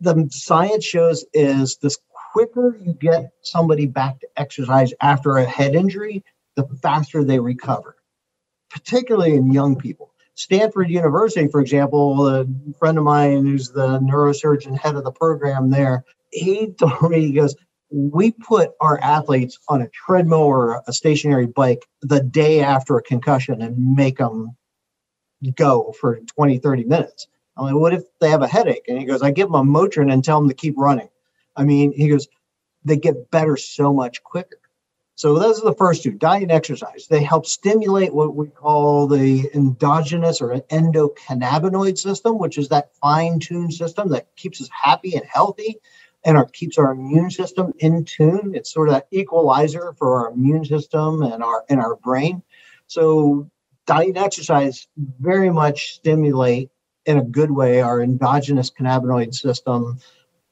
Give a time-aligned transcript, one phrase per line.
[0.00, 1.98] the science shows is this
[2.32, 6.24] quicker you get somebody back to exercise after a head injury,
[6.56, 7.96] the faster they recover,
[8.70, 10.12] particularly in young people.
[10.34, 12.46] Stanford University, for example, a
[12.78, 17.32] friend of mine who's the neurosurgeon head of the program there, he told me, he
[17.32, 17.54] goes,
[17.90, 23.02] we put our athletes on a treadmill or a stationary bike the day after a
[23.02, 24.56] concussion and make them
[25.56, 27.26] go for 20, 30 minutes.
[27.56, 28.84] I'm like, what if they have a headache?
[28.88, 31.08] And he goes, I give them a Motrin and tell them to keep running.
[31.56, 32.28] I mean, he goes,
[32.84, 34.56] they get better so much quicker.
[35.16, 37.06] So those are the first two, diet and exercise.
[37.06, 43.74] They help stimulate what we call the endogenous or endocannabinoid system, which is that fine-tuned
[43.74, 45.76] system that keeps us happy and healthy
[46.24, 48.52] and our, keeps our immune system in tune.
[48.54, 52.42] It's sort of that equalizer for our immune system and our and our brain.
[52.86, 53.50] So
[53.86, 56.70] diet and exercise very much stimulate
[57.06, 59.98] in a good way our endogenous cannabinoid system,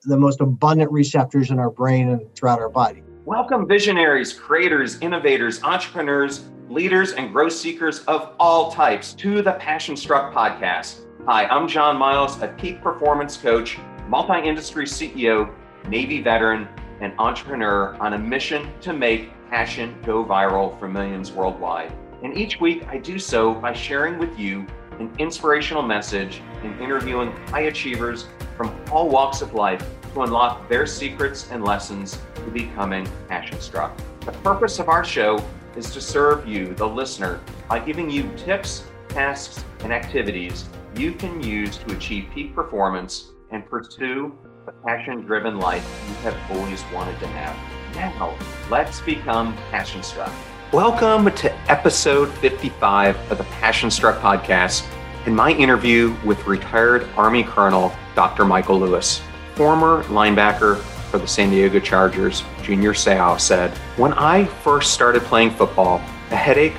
[0.04, 3.02] the most abundant receptors in our brain and throughout our body.
[3.24, 9.96] Welcome, visionaries, creators, innovators, entrepreneurs, leaders, and growth seekers of all types to the Passion
[9.96, 11.00] Struck podcast.
[11.26, 15.54] Hi, I'm John Miles, a peak performance coach, multi industry CEO,
[15.88, 16.66] Navy veteran,
[17.00, 21.92] and entrepreneur on a mission to make passion go viral for millions worldwide.
[22.22, 24.66] And each week I do so by sharing with you
[24.98, 30.86] an inspirational message and interviewing high achievers from all walks of life to unlock their
[30.86, 33.96] secrets and lessons to becoming passion struck.
[34.24, 35.42] The purpose of our show
[35.76, 40.64] is to serve you, the listener, by giving you tips, tasks, and activities
[40.96, 46.36] you can use to achieve peak performance and pursue the passion driven life you have
[46.50, 47.56] always wanted to have.
[47.94, 48.36] Now,
[48.70, 50.32] let's become passion struck.
[50.72, 54.86] Welcome to episode 55 of the Passion Struck podcast
[55.24, 58.44] and my interview with retired Army Colonel Dr.
[58.44, 59.22] Michael Lewis.
[59.54, 60.76] Former linebacker
[61.10, 66.36] for the San Diego Chargers, Junior Seau said, When I first started playing football, a
[66.36, 66.76] headache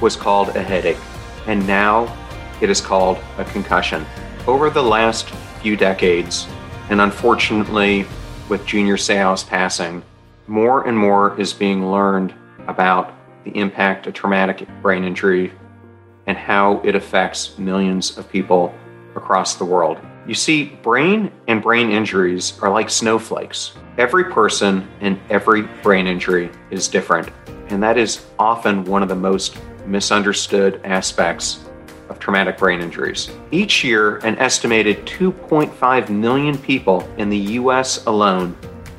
[0.00, 1.00] was called a headache,
[1.48, 2.16] and now
[2.60, 4.06] it is called a concussion.
[4.46, 6.46] Over the last few decades,
[6.90, 8.06] and unfortunately,
[8.48, 10.04] with Junior Seau's passing,
[10.46, 12.32] more and more is being learned
[12.68, 13.12] about
[13.44, 15.52] the impact of traumatic brain injury
[16.26, 18.74] and how it affects millions of people
[19.14, 19.98] across the world.
[20.26, 23.72] You see, brain and brain injuries are like snowflakes.
[23.98, 27.28] Every person and every brain injury is different,
[27.68, 31.64] and that is often one of the most misunderstood aspects
[32.08, 33.30] of traumatic brain injuries.
[33.50, 38.56] Each year, an estimated 2.5 million people in the US alone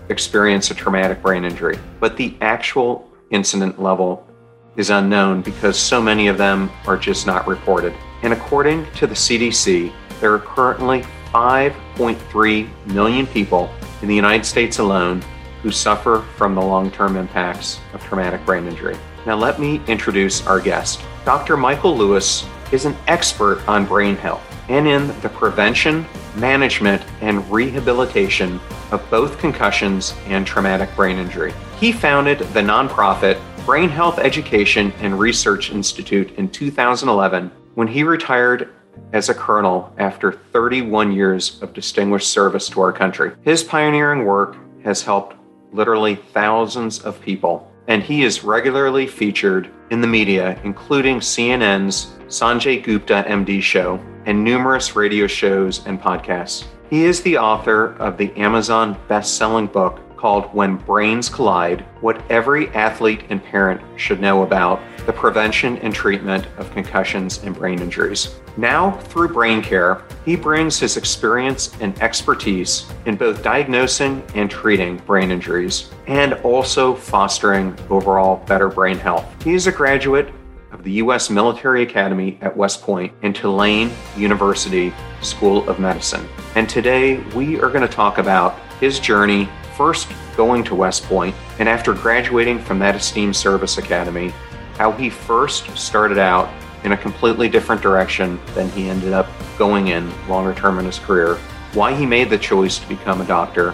[0.10, 4.28] experience a traumatic brain injury, but the actual incident level
[4.76, 7.94] is unknown because so many of them are just not reported.
[8.24, 11.04] And according to the CDC, there are currently
[11.34, 15.24] 5.3 million people in the United States alone
[15.62, 18.98] who suffer from the long term impacts of traumatic brain injury.
[19.26, 21.02] Now, let me introduce our guest.
[21.26, 21.56] Dr.
[21.56, 26.06] Michael Lewis is an expert on brain health and in the prevention,
[26.36, 28.60] management, and rehabilitation
[28.92, 31.54] of both concussions and traumatic brain injury.
[31.80, 38.74] He founded the nonprofit Brain Health Education and Research Institute in 2011 when he retired
[39.14, 43.32] as a colonel after 31 years of distinguished service to our country.
[43.44, 45.38] His pioneering work has helped
[45.72, 52.84] literally thousands of people, and he is regularly featured in the media, including CNN's Sanjay
[52.84, 56.66] Gupta MD show and numerous radio shows and podcasts.
[56.90, 62.70] He is the author of the Amazon best-selling book called When Brains Collide What Every
[62.70, 68.40] Athlete and Parent Should Know About the Prevention and Treatment of Concussions and Brain Injuries.
[68.56, 74.96] Now, through Brain Care, he brings his experience and expertise in both diagnosing and treating
[75.00, 79.26] brain injuries and also fostering overall better brain health.
[79.44, 80.30] He is a graduate
[80.72, 81.30] of the U.S.
[81.30, 86.26] Military Academy at West Point and Tulane University School of Medicine.
[86.56, 91.36] And today we are going to talk about his journey first going to West Point,
[91.60, 94.34] and after graduating from that esteemed service academy,
[94.78, 96.50] how he first started out
[96.84, 99.28] in a completely different direction than he ended up
[99.58, 101.36] going in longer term in his career,
[101.74, 103.72] why he made the choice to become a doctor,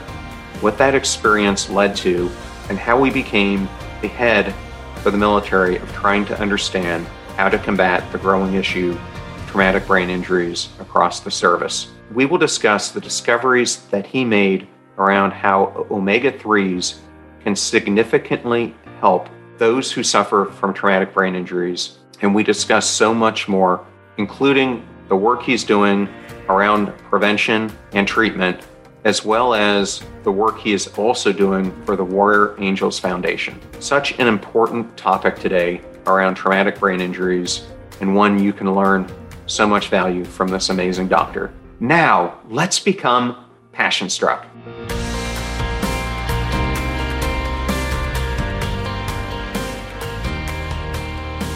[0.62, 2.30] what that experience led to,
[2.70, 3.68] and how he became
[4.02, 4.54] the head
[4.98, 7.06] for the military of trying to understand
[7.36, 11.92] how to combat the growing issue of traumatic brain injuries across the service.
[12.14, 14.68] We will discuss the discoveries that he made
[15.00, 17.00] around how omega 3s
[17.44, 22.00] can significantly help those who suffer from traumatic brain injuries.
[22.22, 23.86] And we discuss so much more,
[24.18, 26.08] including the work he's doing
[26.48, 28.62] around prevention and treatment
[29.06, 33.60] as well as the work he is also doing for the Warrior Angels Foundation.
[33.80, 37.66] Such an important topic today around traumatic brain injuries,
[38.02, 39.10] and one you can learn
[39.46, 41.54] so much value from this amazing doctor.
[41.80, 44.49] Now, let's become passion struck.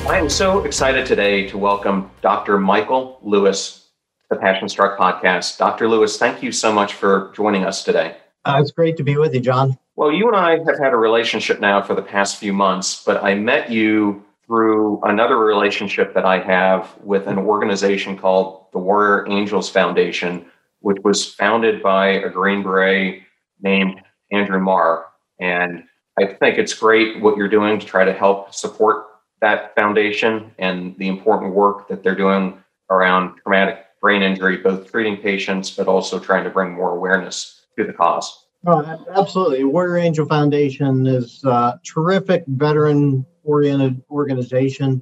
[0.06, 2.60] I am so excited today to welcome Dr.
[2.60, 3.88] Michael Lewis
[4.21, 5.57] to the Passion Struck podcast.
[5.57, 5.88] Dr.
[5.88, 8.18] Lewis, thank you so much for joining us today.
[8.45, 9.77] Uh, it's great to be with you, John.
[9.95, 13.24] Well, you and I have had a relationship now for the past few months, but
[13.24, 19.25] I met you through another relationship that I have with an organization called the Warrior
[19.30, 20.45] Angels Foundation,
[20.84, 23.24] which was founded by a Green Beret
[23.62, 24.02] named
[24.32, 25.06] Andrew Marr.
[25.40, 25.84] And
[26.20, 29.06] I think it's great what you're doing to try to help support
[29.42, 35.18] that foundation and the important work that they're doing around traumatic brain injury, both treating
[35.18, 38.46] patients, but also trying to bring more awareness to the cause.
[38.68, 39.64] Oh, absolutely.
[39.64, 45.02] Warrior Angel Foundation is a terrific veteran oriented organization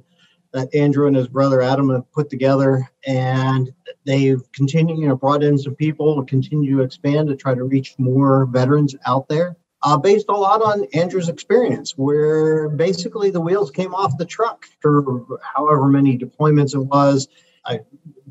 [0.52, 2.90] that Andrew and his brother Adam have put together.
[3.06, 3.72] And
[4.04, 7.64] they've continued, you know, brought in some people, to continue to expand to try to
[7.64, 13.40] reach more veterans out there uh, based a lot on Andrew's experience, where basically the
[13.40, 17.28] wheels came off the truck for however many deployments it was.
[17.64, 17.80] I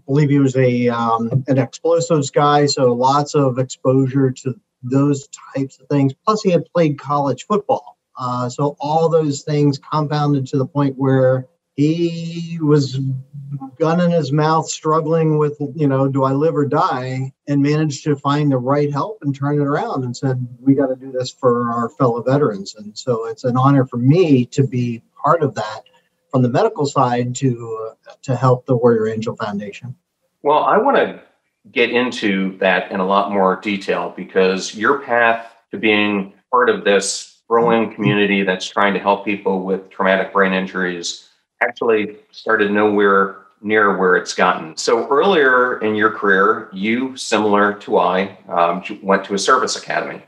[0.06, 5.80] believe he was a um, an explosives guy, so lots of exposure to those types
[5.80, 6.14] of things.
[6.26, 10.96] Plus, he had played college football, uh, so all those things compounded to the point
[10.98, 13.00] where he was
[13.80, 17.34] gun in his mouth, struggling with, you know, do I live or die?
[17.48, 20.88] And managed to find the right help and turn it around and said, we got
[20.88, 22.76] to do this for our fellow veterans.
[22.76, 25.84] And so it's an honor for me to be part of that
[26.30, 29.96] from the medical side to uh, to help the Warrior Angel Foundation.
[30.44, 31.22] Well, I want to
[31.72, 36.84] get into that in a lot more detail because your path to being part of
[36.84, 41.28] this growing community that's trying to help people with traumatic brain injuries
[41.62, 44.76] actually started nowhere near where it's gotten.
[44.76, 50.24] So earlier in your career, you, similar to I, um, went to a service academy.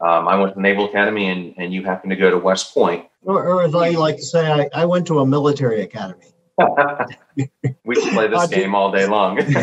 [0.00, 3.06] Um, I went to Naval Academy, and, and you happened to go to West Point.
[3.22, 6.26] Or, or as I like to say, I, I went to a military academy.
[7.84, 9.36] we can play this game all day long.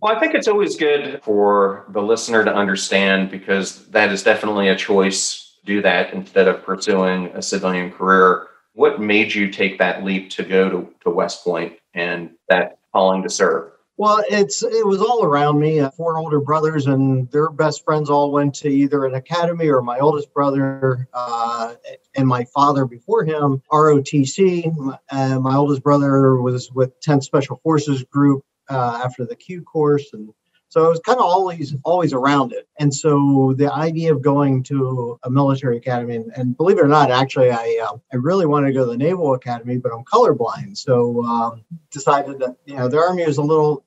[0.00, 4.68] well, I think it's always good for the listener to understand because that is definitely
[4.68, 9.78] a choice to do that instead of pursuing a civilian career what made you take
[9.78, 13.72] that leap to go to, to West Point and that calling to serve?
[14.00, 15.80] Well, it's it was all around me.
[15.80, 19.82] Uh, four older brothers, and their best friends all went to either an academy or
[19.82, 21.74] my oldest brother uh,
[22.16, 24.96] and my father before him, ROTC.
[25.10, 30.14] Uh, my oldest brother was with 10th Special Forces Group uh, after the Q course,
[30.14, 30.30] and
[30.70, 32.68] so I was kind of always always around it.
[32.78, 36.88] And so the idea of going to a military academy, and, and believe it or
[36.88, 40.04] not, actually, I uh, I really wanted to go to the Naval Academy, but I'm
[40.04, 43.84] colorblind, so um, decided that you know the Army was a little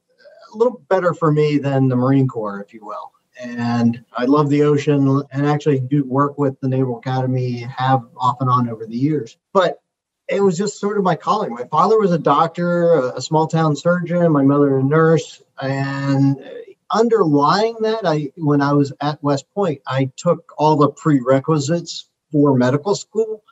[0.54, 3.14] a little better for me than the Marine Corps, if you will.
[3.40, 8.42] And I love the ocean, and actually do work with the Naval Academy, have off
[8.42, 9.38] and on over the years.
[9.54, 9.82] But
[10.28, 11.54] it was just sort of my calling.
[11.54, 14.32] My father was a doctor, a small town surgeon.
[14.34, 16.44] My mother a nurse, and
[16.94, 22.56] underlying that, I when I was at West Point, I took all the prerequisites for
[22.56, 23.44] medical school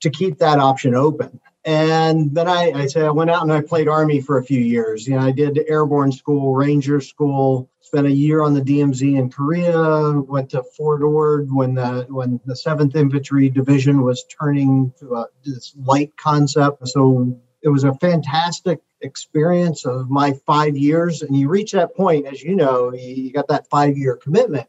[0.00, 1.40] to keep that option open.
[1.64, 4.60] And then I, I say I went out and I played Army for a few
[4.60, 5.06] years.
[5.06, 9.30] You know, I did airborne school, Ranger school, spent a year on the DMZ in
[9.30, 15.14] Korea, went to Fort Ord when the when the Seventh Infantry Division was turning to
[15.14, 16.88] a, this light concept.
[16.88, 21.22] So it was a fantastic experience of my five years.
[21.22, 24.68] And you reach that point, as you know, you got that five year commitment.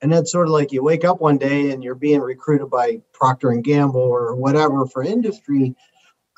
[0.00, 3.00] And then sort of like you wake up one day and you're being recruited by
[3.12, 5.74] Procter and Gamble or whatever for industry.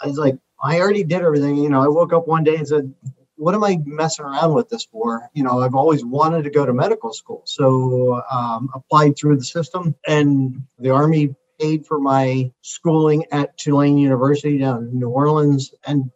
[0.03, 1.57] I was like, I already did everything.
[1.57, 2.95] You know, I woke up one day and said,
[3.37, 5.29] what am I messing around with this for?
[5.33, 7.43] You know, I've always wanted to go to medical school.
[7.47, 13.99] So um, applied through the system and the Army paid for my schooling at Tulane
[13.99, 16.11] University down in New Orleans and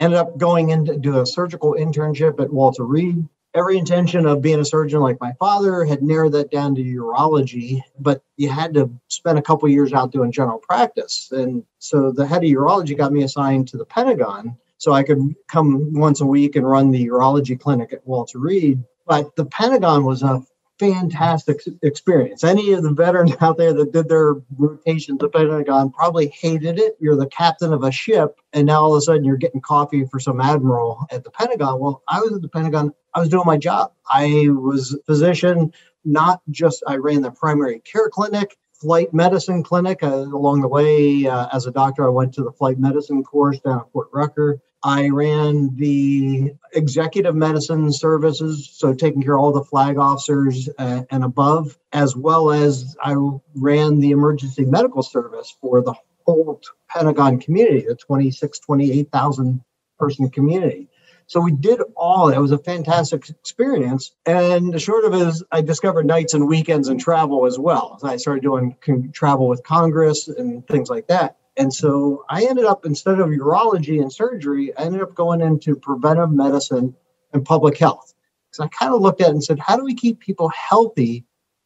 [0.00, 3.26] ended up going into do a surgical internship at Walter Reed.
[3.54, 7.80] Every intention of being a surgeon like my father had narrowed that down to urology,
[7.98, 11.30] but you had to spend a couple years out doing general practice.
[11.32, 15.34] And so the head of urology got me assigned to the Pentagon so I could
[15.48, 18.84] come once a week and run the urology clinic at Walter Reed.
[19.06, 20.42] But the Pentagon was a
[20.78, 22.44] fantastic experience.
[22.44, 26.96] Any of the veterans out there that did their rotations at Pentagon probably hated it.
[27.00, 30.04] You're the captain of a ship, and now all of a sudden you're getting coffee
[30.06, 31.80] for some admiral at the Pentagon.
[31.80, 32.92] Well, I was at the Pentagon.
[33.14, 33.92] I was doing my job.
[34.10, 35.72] I was a physician,
[36.04, 40.02] not just I ran the primary care clinic, flight medicine clinic.
[40.02, 43.58] Uh, along the way, uh, as a doctor, I went to the flight medicine course
[43.60, 44.60] down at Fort Rucker.
[44.86, 51.02] I ran the executive medicine services, so taking care of all the flag officers uh,
[51.10, 53.16] and above, as well as I
[53.56, 59.60] ran the emergency medical service for the whole Pentagon community, the 26, 28,000
[59.98, 60.88] person community.
[61.26, 62.28] So we did all.
[62.28, 64.12] It was a fantastic experience.
[64.24, 67.98] And the short of it is, I discovered nights and weekends and travel as well.
[68.04, 68.76] I started doing
[69.12, 71.38] travel with Congress and things like that.
[71.56, 75.74] And so I ended up, instead of urology and surgery, I ended up going into
[75.74, 76.94] preventive medicine
[77.32, 78.12] and public health.
[78.50, 81.24] Because I kind of looked at it and said, how do we keep people healthy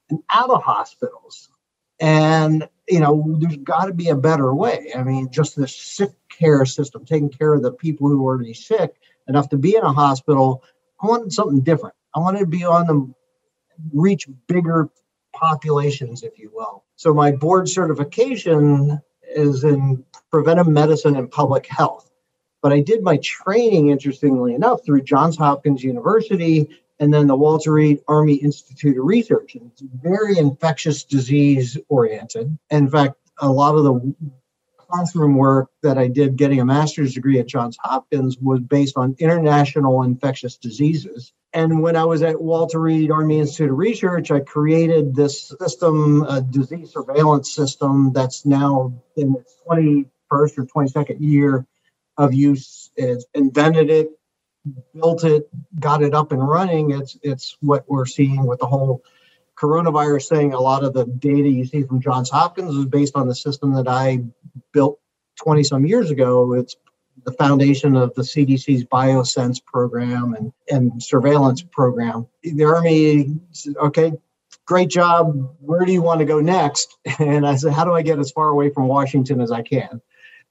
[0.08, 1.48] and out of hospitals?
[1.98, 4.92] And, you know, there's got to be a better way.
[4.96, 8.54] I mean, just the sick care system, taking care of the people who are already
[8.54, 8.94] sick
[9.28, 10.64] enough to be in a hospital.
[11.02, 11.94] I wanted something different.
[12.14, 13.12] I wanted to be on the
[13.92, 14.88] reach bigger
[15.32, 16.84] populations, if you will.
[16.96, 19.00] So my board certification
[19.34, 22.10] is in preventive medicine and public health.
[22.62, 26.68] But I did my training, interestingly enough, through Johns Hopkins University
[26.98, 29.54] and then the Walter Reed Army Institute of Research.
[29.54, 32.56] And it's very infectious disease oriented.
[32.70, 34.14] In fact, a lot of the
[34.76, 39.16] classroom work that I did getting a master's degree at Johns Hopkins was based on
[39.18, 41.32] international infectious diseases.
[41.52, 46.22] And when I was at Walter Reed Army Institute of Research, I created this system,
[46.22, 51.66] a disease surveillance system that's now in its 21st or 22nd year
[52.16, 52.90] of use.
[52.96, 54.10] It's invented it,
[54.94, 55.48] built it,
[55.80, 56.92] got it up and running.
[56.92, 59.02] It's it's what we're seeing with the whole
[59.60, 63.28] coronavirus thing, a lot of the data you see from Johns Hopkins is based on
[63.28, 64.24] the system that I
[64.72, 64.98] built
[65.36, 66.54] 20 some years ago.
[66.54, 66.76] It's
[67.24, 72.26] the foundation of the CDC's BioSense program and, and surveillance program.
[72.42, 74.12] The Army said, okay,
[74.66, 75.56] great job.
[75.60, 76.96] Where do you want to go next?
[77.18, 80.00] And I said, how do I get as far away from Washington as I can?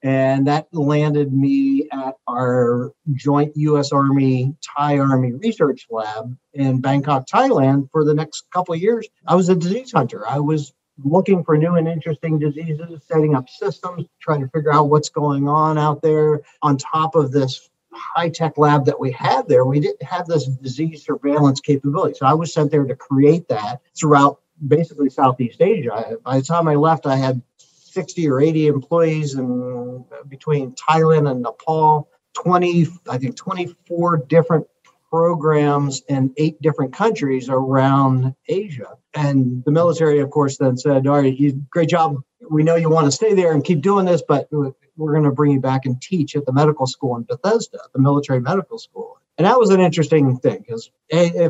[0.01, 7.27] And that landed me at our joint US Army Thai Army Research Lab in Bangkok,
[7.27, 9.07] Thailand for the next couple of years.
[9.27, 10.27] I was a disease hunter.
[10.27, 14.89] I was looking for new and interesting diseases, setting up systems, trying to figure out
[14.89, 16.41] what's going on out there.
[16.61, 20.45] On top of this high tech lab that we had there, we didn't have this
[20.45, 22.15] disease surveillance capability.
[22.15, 26.17] So I was sent there to create that throughout basically Southeast Asia.
[26.23, 31.41] By the time I left, I had 60 or 80 employees in between Thailand and
[31.41, 34.67] Nepal, 20, I think 24 different
[35.09, 38.97] programs in eight different countries around Asia.
[39.13, 42.17] And the military, of course, then said, All right, you, great job.
[42.49, 45.31] We know you want to stay there and keep doing this, but we're going to
[45.31, 49.17] bring you back and teach at the medical school in Bethesda, the military medical school.
[49.37, 50.91] And that was an interesting thing because,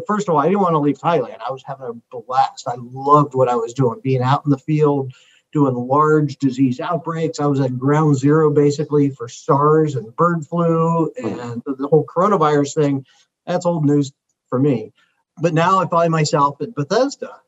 [0.08, 1.38] first of all, I didn't want to leave Thailand.
[1.46, 2.68] I was having a blast.
[2.68, 5.12] I loved what I was doing, being out in the field,
[5.52, 7.40] doing large disease outbreaks.
[7.40, 12.76] I was at ground zero basically for SARS and bird flu and the whole coronavirus
[12.76, 13.06] thing.
[13.50, 14.14] That's old news
[14.48, 14.94] for me.
[15.42, 17.42] But now I find myself at Bethesda.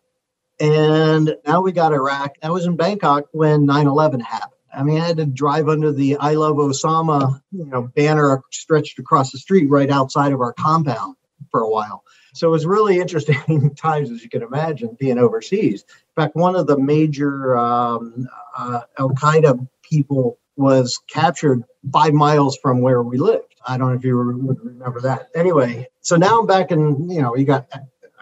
[0.59, 2.35] And now we got Iraq.
[2.41, 4.51] I was in Bangkok when 9 11 happened.
[4.73, 8.97] I mean, I had to drive under the I Love Osama you know, banner stretched
[8.97, 11.17] across the street right outside of our compound
[11.51, 12.03] for a while.
[12.33, 15.83] So it was really interesting times, as you can imagine, being overseas.
[15.83, 18.27] In fact, one of the major um,
[18.57, 23.55] uh, Al Qaeda people was captured five miles from where we lived.
[23.67, 25.27] I don't know if you remember that.
[25.35, 27.67] Anyway, so now I'm back in, you know, you got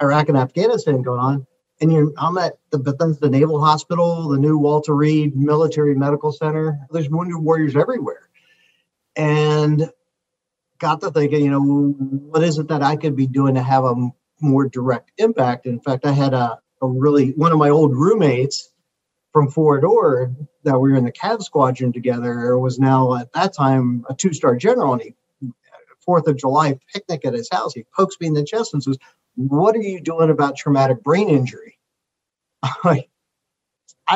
[0.01, 1.48] Iraq and Afghanistan going on.
[1.81, 6.77] And you're I'm at the Bethesda Naval Hospital, the new Walter Reed Military Medical Center.
[6.91, 8.29] There's wounded warriors everywhere.
[9.15, 9.89] And
[10.77, 13.86] got to thinking, you know, what is it that I could be doing to have
[13.86, 14.09] a
[14.41, 15.67] more direct impact?
[15.67, 18.71] In fact, I had a, a really one of my old roommates
[19.31, 23.53] from Fort Ord that we were in the Cav Squadron together was now at that
[23.53, 25.15] time a two-star general, and he
[26.09, 27.73] Fourth of July picnic at his house.
[27.73, 28.97] He pokes me in the chest and says,
[29.35, 31.77] "What are you doing about traumatic brain injury?"
[32.63, 33.05] I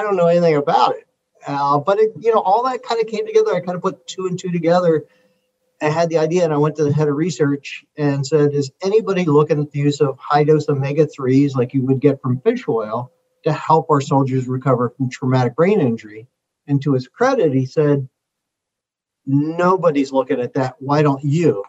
[0.01, 1.07] don't know anything about it,
[1.45, 3.53] uh, but it, you know, all that kind of came together.
[3.53, 5.05] I kind of put two and two together
[5.83, 8.71] I had the idea and I went to the head of research and said, Is
[8.81, 12.39] anybody looking at the use of high dose omega 3s like you would get from
[12.39, 13.11] fish oil
[13.43, 16.27] to help our soldiers recover from traumatic brain injury?
[16.67, 18.07] And to his credit, he said,
[19.25, 20.75] Nobody's looking at that.
[20.79, 21.63] Why don't you?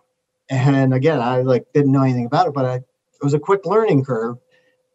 [0.50, 3.64] And again, I like didn't know anything about it, but I, it was a quick
[3.66, 4.36] learning curve.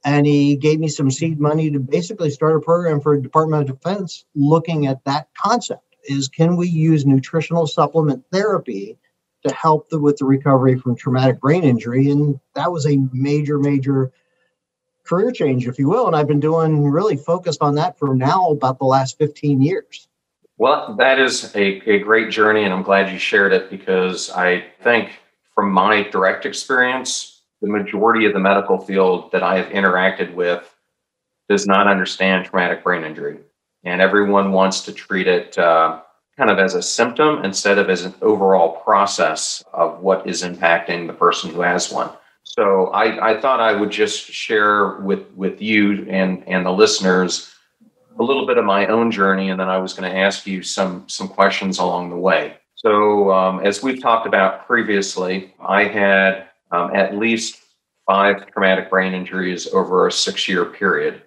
[0.05, 3.75] And he gave me some seed money to basically start a program for Department of
[3.75, 8.97] Defense looking at that concept is can we use nutritional supplement therapy
[9.45, 12.09] to help the, with the recovery from traumatic brain injury.
[12.09, 14.11] And that was a major, major
[15.05, 16.07] career change, if you will.
[16.07, 20.07] And I've been doing really focused on that for now about the last 15 years.
[20.57, 24.65] Well, that is a, a great journey, and I'm glad you shared it because I
[24.83, 25.11] think
[25.53, 30.73] from my direct experience, the majority of the medical field that I have interacted with
[31.49, 33.39] does not understand traumatic brain injury.
[33.83, 36.01] And everyone wants to treat it uh,
[36.37, 41.07] kind of as a symptom instead of as an overall process of what is impacting
[41.07, 42.09] the person who has one.
[42.43, 47.53] So I, I thought I would just share with, with you and, and the listeners
[48.17, 50.61] a little bit of my own journey, and then I was going to ask you
[50.61, 52.57] some, some questions along the way.
[52.79, 57.59] So, um, as we've talked about previously, I had um, at least
[58.07, 61.21] five traumatic brain injuries over a six year period.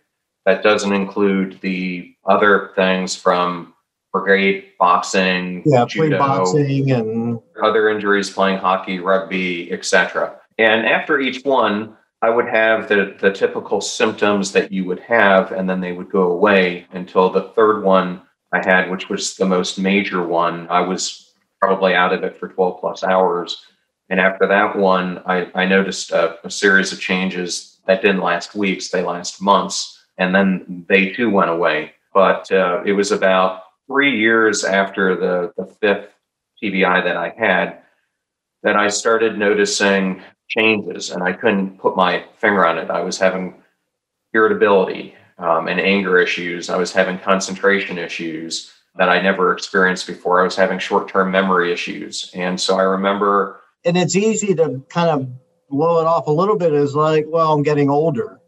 [0.47, 3.75] That doesn't include the other things from
[4.15, 10.41] brigade boxing, yeah, judo, boxing, and other injuries, playing hockey, rugby, etc.
[10.57, 15.53] And after each one, I would have the the typical symptoms that you would have,
[15.53, 19.45] and then they would go away until the third one I had, which was the
[19.45, 20.67] most major one.
[20.71, 21.22] I was
[21.63, 23.65] probably out of it for 12 plus hours.
[24.11, 28.57] And after that one, I, I noticed a, a series of changes that didn't last
[28.57, 30.01] weeks, they last months.
[30.19, 31.93] And then they too went away.
[32.13, 36.09] But uh, it was about three years after the, the fifth
[36.61, 37.79] TBI that I had
[38.65, 42.91] that I started noticing changes and I couldn't put my finger on it.
[42.91, 43.55] I was having
[44.35, 46.71] irritability um, and anger issues.
[46.71, 50.41] I was having concentration issues that I never experienced before.
[50.41, 52.31] I was having short term memory issues.
[52.35, 53.61] And so I remember.
[53.85, 55.29] And it's easy to kind of
[55.69, 58.41] blow it off a little bit as like, well, I'm getting older.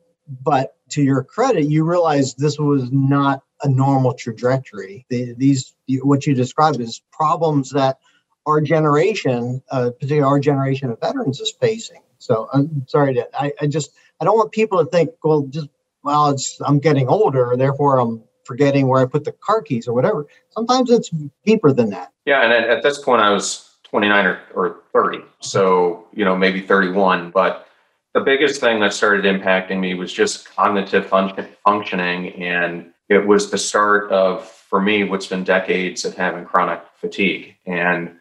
[0.43, 5.07] But to your credit, you realize this was not a normal trajectory.
[5.09, 7.99] these, what you described is problems that
[8.47, 12.03] our generation, uh, particularly our generation of veterans, is facing.
[12.19, 15.69] So I'm sorry to, I, I just, I don't want people to think, well, just,
[16.03, 19.95] well, it's, I'm getting older, therefore I'm forgetting where I put the car keys or
[19.95, 20.27] whatever.
[20.51, 21.11] Sometimes it's
[21.45, 22.13] deeper than that.
[22.25, 22.43] Yeah.
[22.43, 25.25] And at, at this point, I was 29 or, or 30.
[25.41, 27.31] So, you know, maybe 31.
[27.31, 27.67] But
[28.15, 32.33] the biggest thing that started impacting me was just cognitive fun- functioning.
[32.43, 37.57] And it was the start of, for me, what's been decades of having chronic fatigue.
[37.67, 38.17] And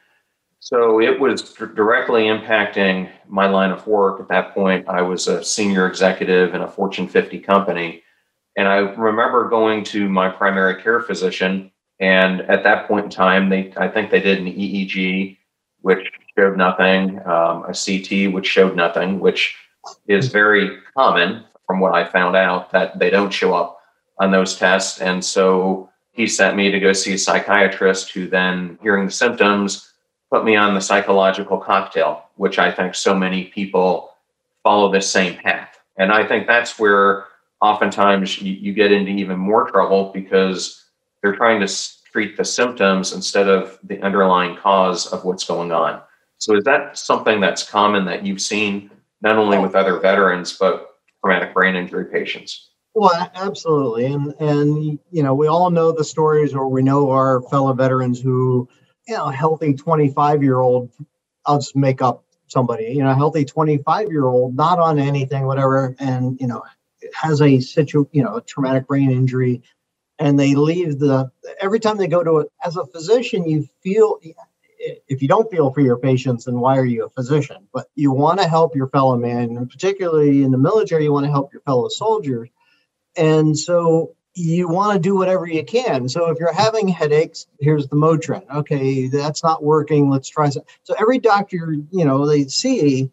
[0.59, 4.21] so it was directly impacting my line of work.
[4.21, 8.01] At that point, I was a senior executive in a Fortune 50 company.
[8.55, 11.71] And I remember going to my primary care physician.
[11.99, 15.37] And at that point in time, they I think they did an EEG,
[15.81, 19.55] which showed nothing, um, a CT, which showed nothing, which
[20.07, 23.79] is very common from what I found out that they don't show up
[24.19, 25.01] on those tests.
[25.01, 29.91] And so he sent me to go see a psychiatrist who then, hearing the symptoms,
[30.31, 34.13] put me on the psychological cocktail, which I think so many people
[34.63, 35.77] follow this same path.
[35.97, 37.25] And I think that's where
[37.63, 40.85] oftentimes you, you get into even more trouble because
[41.21, 41.73] they're trying to
[42.11, 46.01] treat the symptoms instead of the underlying cause of what's going on.
[46.37, 50.89] So, is that something that's common that you've seen not only with other veterans, but
[51.23, 52.71] traumatic brain injury patients?
[52.93, 57.41] Well, absolutely, and and you know we all know the stories, or we know our
[57.43, 58.67] fellow veterans who
[59.07, 60.91] you know, healthy 25 year old,
[61.45, 65.95] I'll just make up somebody, you know, healthy 25 year old, not on anything, whatever,
[65.99, 66.61] and, you know,
[67.13, 69.63] has a situ, you know, a traumatic brain injury.
[70.19, 74.19] And they leave the, every time they go to it, as a physician, you feel,
[75.07, 77.67] if you don't feel for your patients, then why are you a physician?
[77.73, 81.25] But you want to help your fellow man, and particularly in the military, you want
[81.25, 82.49] to help your fellow soldiers.
[83.17, 86.09] And so you want to do whatever you can.
[86.09, 88.43] So if you're having headaches, here's the Motrin.
[88.53, 90.09] Okay, that's not working.
[90.09, 90.63] Let's try some.
[90.83, 93.11] So every doctor, you know, they see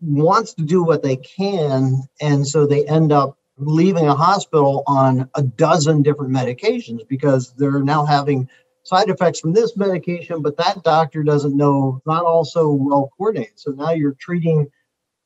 [0.00, 5.28] wants to do what they can, and so they end up leaving a hospital on
[5.34, 8.48] a dozen different medications because they're now having
[8.84, 13.58] side effects from this medication, but that doctor doesn't know, not also well coordinated.
[13.58, 14.66] So now you're treating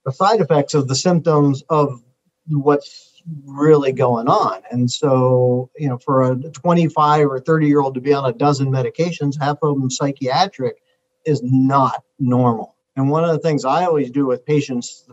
[0.04, 2.02] the side effects of the symptoms of
[2.48, 4.62] what's really going on.
[4.70, 8.32] And so, you know, for a 25 or 30 year old to be on a
[8.32, 10.82] dozen medications, half of them psychiatric,
[11.24, 12.71] is not normal.
[12.96, 15.08] And one of the things I always do with patients,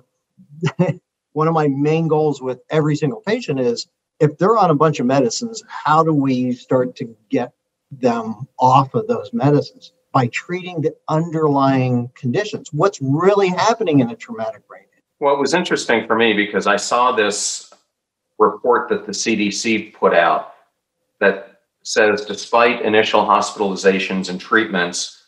[1.33, 3.87] one of my main goals with every single patient is
[4.19, 7.53] if they're on a bunch of medicines, how do we start to get
[7.91, 9.93] them off of those medicines?
[10.11, 12.73] By treating the underlying conditions.
[12.73, 14.83] What's really happening in a traumatic brain?
[15.19, 17.71] Well, it was interesting for me because I saw this
[18.37, 20.53] report that the CDC put out
[21.19, 25.18] that says despite initial hospitalizations and treatments,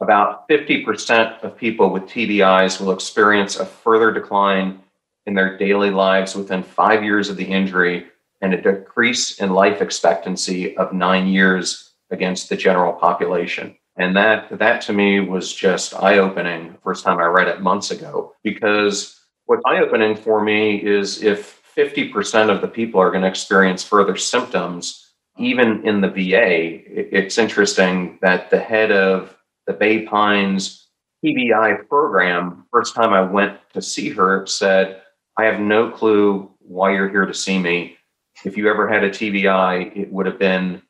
[0.00, 4.80] about 50% of people with TBIs will experience a further decline
[5.26, 8.06] in their daily lives within five years of the injury
[8.40, 13.76] and a decrease in life expectancy of nine years against the general population.
[13.96, 18.34] And that that to me was just eye-opening first time I read it months ago.
[18.44, 23.82] Because what's eye-opening for me is if 50% of the people are going to experience
[23.82, 26.80] further symptoms, even in the VA,
[27.16, 29.36] it's interesting that the head of
[29.68, 30.88] the Bay Pines
[31.22, 35.02] TBI program, first time I went to see her, said,
[35.36, 37.98] I have no clue why you're here to see me.
[38.44, 40.80] If you ever had a TBI, it would have been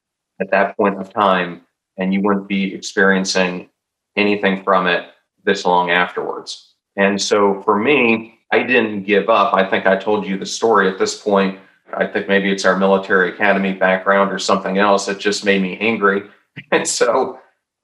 [0.40, 1.62] at that point of time
[1.96, 3.68] and you wouldn't be experiencing
[4.16, 5.08] anything from it
[5.44, 6.74] this long afterwards.
[6.96, 9.54] And so for me, I didn't give up.
[9.54, 11.58] I think I told you the story at this point.
[11.92, 15.76] I think maybe it's our military academy background or something else that just made me
[15.78, 16.22] angry.
[16.72, 17.38] And so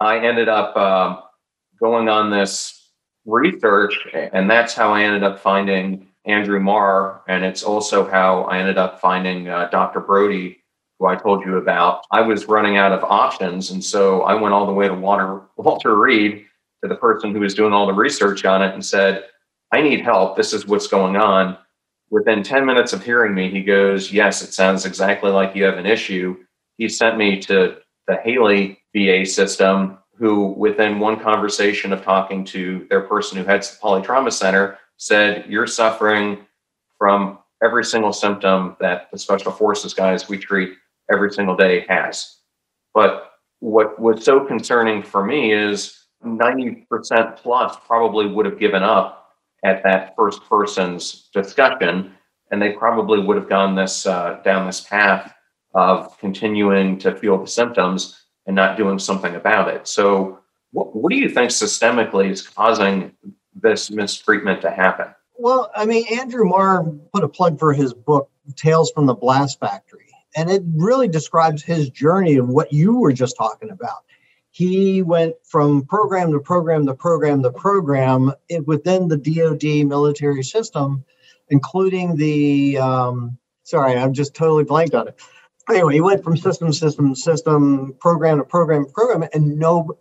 [0.04, 1.20] I ended up uh,
[1.80, 2.90] going on this
[3.24, 7.22] research, and that's how I ended up finding Andrew Marr.
[7.26, 10.00] And it's also how I ended up finding uh, Dr.
[10.00, 10.58] Brody
[10.98, 13.70] who I told you about, I was running out of options.
[13.70, 16.44] And so I went all the way to Walter, Walter Reed,
[16.82, 19.24] to the person who was doing all the research on it, and said,
[19.72, 20.36] I need help.
[20.36, 21.56] This is what's going on.
[22.10, 25.78] Within 10 minutes of hearing me, he goes, Yes, it sounds exactly like you have
[25.78, 26.36] an issue.
[26.76, 32.86] He sent me to the Haley VA system, who, within one conversation of talking to
[32.88, 36.46] their person who heads the polytrauma center, said, You're suffering
[36.98, 40.74] from every single symptom that the special forces guys we treat
[41.12, 42.36] every single day has.
[42.94, 49.30] But what was so concerning for me is 90% plus probably would have given up
[49.64, 52.14] at that first person's discussion,
[52.50, 55.34] and they probably would have gone this uh, down this path
[55.74, 59.88] of continuing to feel the symptoms and not doing something about it.
[59.88, 60.40] So,
[60.72, 63.12] what, what do you think systemically is causing
[63.54, 65.14] this mistreatment to happen?
[65.36, 69.58] Well, I mean, Andrew Marr put a plug for his book, Tales from the Blast
[69.60, 70.04] Factory
[70.36, 74.04] and it really describes his journey of what you were just talking about.
[74.50, 78.32] He went from program to program to program to program
[78.66, 81.04] within the DoD military system,
[81.48, 82.78] including the.
[82.78, 85.20] Um, sorry, I'm just totally blanked on it.
[85.68, 89.96] Anyway, he went from system, system, system, program to program, program, and no,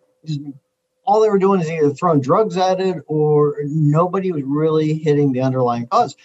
[1.05, 5.31] all they were doing is either throwing drugs at it or nobody was really hitting
[5.31, 6.15] the underlying cause.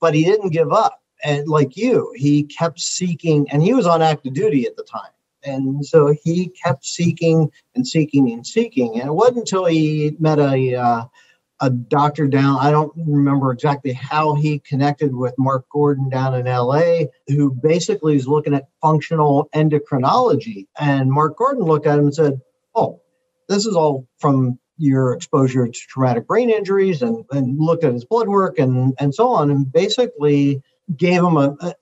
[0.00, 4.02] But he didn't give up and like you, he kept seeking, and he was on
[4.02, 5.10] active duty at the time.
[5.44, 9.00] And so he kept seeking and seeking and seeking.
[9.00, 11.04] And it wasn't until he met a uh,
[11.60, 12.58] a doctor down.
[12.60, 18.16] I don't remember exactly how he connected with Mark Gordon down in LA, who basically
[18.16, 20.66] is looking at functional endocrinology.
[20.78, 22.40] And Mark Gordon looked at him and said,
[22.74, 23.00] "Oh,
[23.48, 28.04] this is all from your exposure to traumatic brain injuries," and and looked at his
[28.04, 29.50] blood work and and so on.
[29.50, 30.62] And basically
[30.96, 31.74] gave him a, a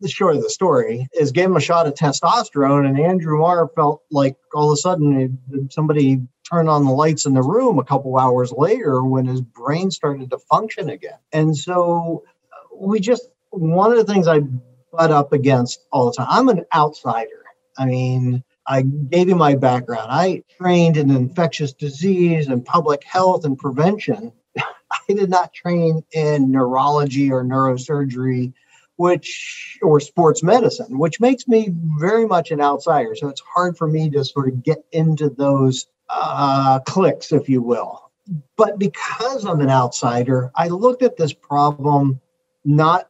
[0.00, 3.68] the short of the story is gave him a shot of testosterone, and Andrew Marr
[3.74, 7.84] felt like all of a sudden somebody turned on the lights in the room a
[7.84, 11.18] couple hours later when his brain started to function again.
[11.32, 14.40] And so uh, we just one of the things I
[14.92, 16.26] butt up against all the time.
[16.30, 17.44] I'm an outsider.
[17.76, 20.08] I mean, I gave you my background.
[20.10, 24.32] I trained in infectious disease and public health and prevention.
[24.58, 28.52] I did not train in neurology or neurosurgery,
[28.96, 33.14] which or sports medicine, which makes me very much an outsider.
[33.16, 37.62] So it's hard for me to sort of get into those uh, cliques, if you
[37.62, 38.10] will.
[38.56, 42.20] But because I'm an outsider, I looked at this problem
[42.64, 43.08] not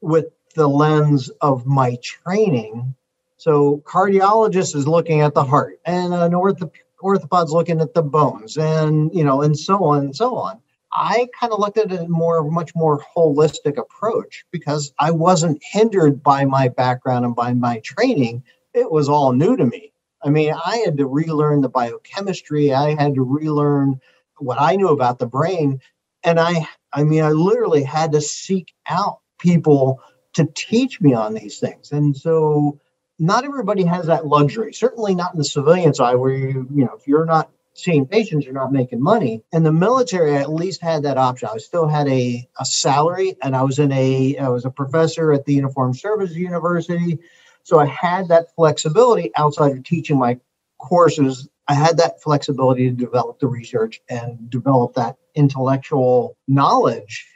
[0.00, 2.94] with the lens of my training.
[3.36, 6.70] So cardiologist is looking at the heart, and an ortho-
[7.02, 10.60] orthopod's looking at the bones, and you know, and so on and so on.
[10.92, 16.22] I kind of looked at it more, much more holistic approach because I wasn't hindered
[16.22, 18.42] by my background and by my training.
[18.72, 19.92] It was all new to me.
[20.26, 22.74] I mean, I had to relearn the biochemistry.
[22.74, 24.00] I had to relearn
[24.38, 25.80] what I knew about the brain.
[26.24, 30.00] And I, I mean, I literally had to seek out people
[30.34, 31.92] to teach me on these things.
[31.92, 32.80] And so
[33.20, 36.94] not everybody has that luxury, certainly not in the civilian side where you, you know,
[36.98, 39.44] if you're not seeing patients, you're not making money.
[39.52, 41.48] In the military, I at least had that option.
[41.52, 45.32] I still had a, a salary and I was in a I was a professor
[45.32, 47.20] at the Uniformed Services University.
[47.66, 50.38] So I had that flexibility outside of teaching my
[50.78, 51.48] courses.
[51.66, 57.26] I had that flexibility to develop the research and develop that intellectual knowledge,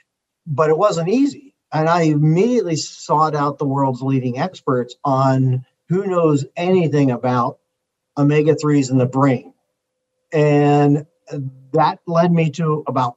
[0.47, 1.57] but it wasn't easy.
[1.73, 7.59] And I immediately sought out the world's leading experts on who knows anything about
[8.17, 9.53] omega 3s in the brain
[10.33, 11.07] and
[11.73, 13.17] that led me to about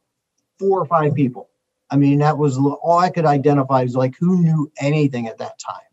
[0.60, 1.49] four or five people.
[1.91, 5.60] I mean, that was all I could identify was like who knew anything at that
[5.60, 5.92] time.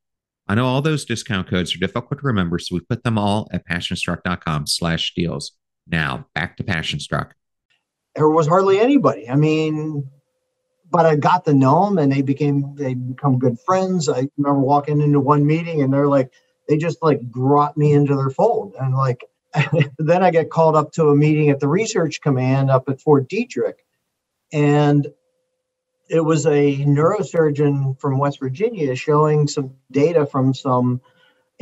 [0.51, 3.47] I know all those discount codes are difficult to remember, so we put them all
[3.53, 5.53] at passionstruck.com slash deals.
[5.87, 7.31] Now, back to Passionstruck.
[8.17, 9.29] There was hardly anybody.
[9.29, 10.11] I mean,
[10.91, 14.09] but I got to know them and they became, they become good friends.
[14.09, 16.33] I remember walking into one meeting and they're like,
[16.67, 18.75] they just like brought me into their fold.
[18.77, 19.23] And like,
[19.99, 23.29] then I get called up to a meeting at the research command up at Fort
[23.29, 23.75] Detrick.
[24.51, 25.07] And
[26.11, 30.99] it was a neurosurgeon from West Virginia showing some data from some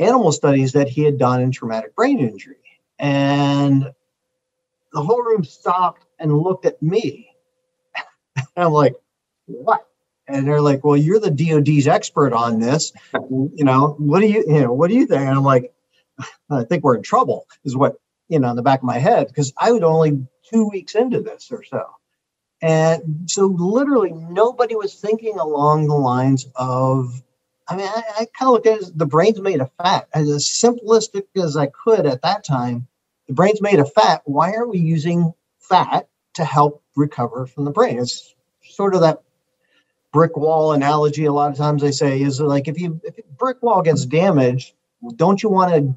[0.00, 2.56] animal studies that he had done in traumatic brain injury.
[2.98, 3.92] And
[4.92, 7.30] the whole room stopped and looked at me.
[8.56, 8.94] I'm like,
[9.46, 9.86] what?
[10.26, 12.92] And they're like, well, you're the DOD's expert on this.
[13.30, 15.20] you know, what do you, you know, what do you think?
[15.20, 15.72] And I'm like,
[16.50, 17.94] I think we're in trouble, is what,
[18.28, 21.20] you know, in the back of my head, because I was only two weeks into
[21.20, 21.84] this or so.
[22.62, 27.22] And so literally nobody was thinking along the lines of,
[27.68, 30.08] I mean, I, I kind of looked at it as the brain's made of fat.
[30.12, 32.86] As simplistic as I could at that time,
[33.28, 34.22] the brain's made of fat.
[34.24, 37.98] Why are we using fat to help recover from the brain?
[37.98, 39.22] It's sort of that
[40.12, 41.24] brick wall analogy.
[41.24, 44.74] A lot of times they say is like if you if brick wall gets damaged,
[45.16, 45.94] don't you want to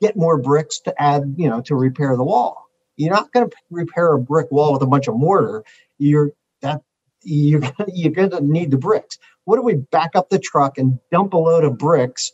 [0.00, 2.70] get more bricks to add, you know, to repair the wall?
[2.96, 5.64] You're not going to repair a brick wall with a bunch of mortar
[5.98, 6.30] you're
[6.62, 6.82] that
[7.22, 9.18] you're you're going to need the bricks.
[9.44, 12.32] What do we back up the truck and dump a load of bricks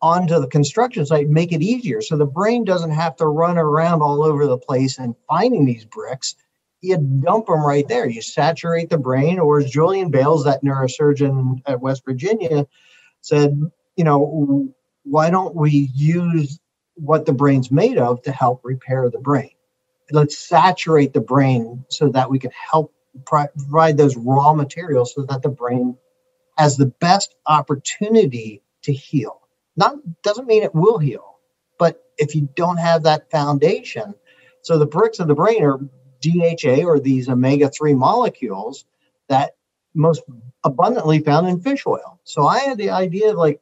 [0.00, 4.02] onto the construction site, make it easier so the brain doesn't have to run around
[4.02, 6.36] all over the place and finding these bricks.
[6.80, 8.08] You dump them right there.
[8.08, 12.66] You saturate the brain, or as Julian Bailes, that neurosurgeon at West Virginia,
[13.20, 13.60] said,
[13.96, 14.68] you know,
[15.02, 16.60] why don't we use
[16.94, 19.50] what the brain's made of to help repair the brain?
[20.12, 25.42] Let's saturate the brain so that we can help provide those raw materials so that
[25.42, 25.96] the brain
[26.56, 29.40] has the best opportunity to heal.
[29.76, 31.38] Not doesn't mean it will heal,
[31.78, 34.14] but if you don't have that foundation,
[34.62, 35.78] so the bricks of the brain are
[36.20, 38.84] DHA or these omega 3 molecules
[39.28, 39.52] that
[39.94, 40.22] most
[40.64, 42.18] abundantly found in fish oil.
[42.24, 43.60] So I had the idea of like,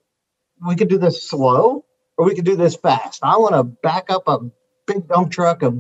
[0.66, 1.84] we could do this slow
[2.16, 3.20] or we could do this fast.
[3.22, 4.38] I want to back up a
[4.86, 5.78] big dump truck of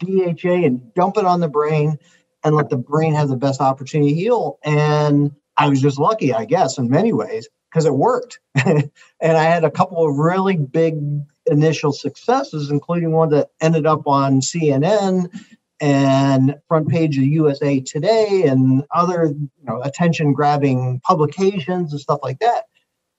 [0.00, 1.98] DHA and dump it on the brain
[2.44, 4.58] and let the brain have the best opportunity to heal.
[4.64, 8.40] And I was just lucky, I guess, in many ways, because it worked.
[8.54, 8.90] and
[9.22, 10.98] I had a couple of really big
[11.46, 15.28] initial successes, including one that ended up on CNN
[15.80, 22.20] and front page of USA Today and other you know, attention grabbing publications and stuff
[22.22, 22.64] like that,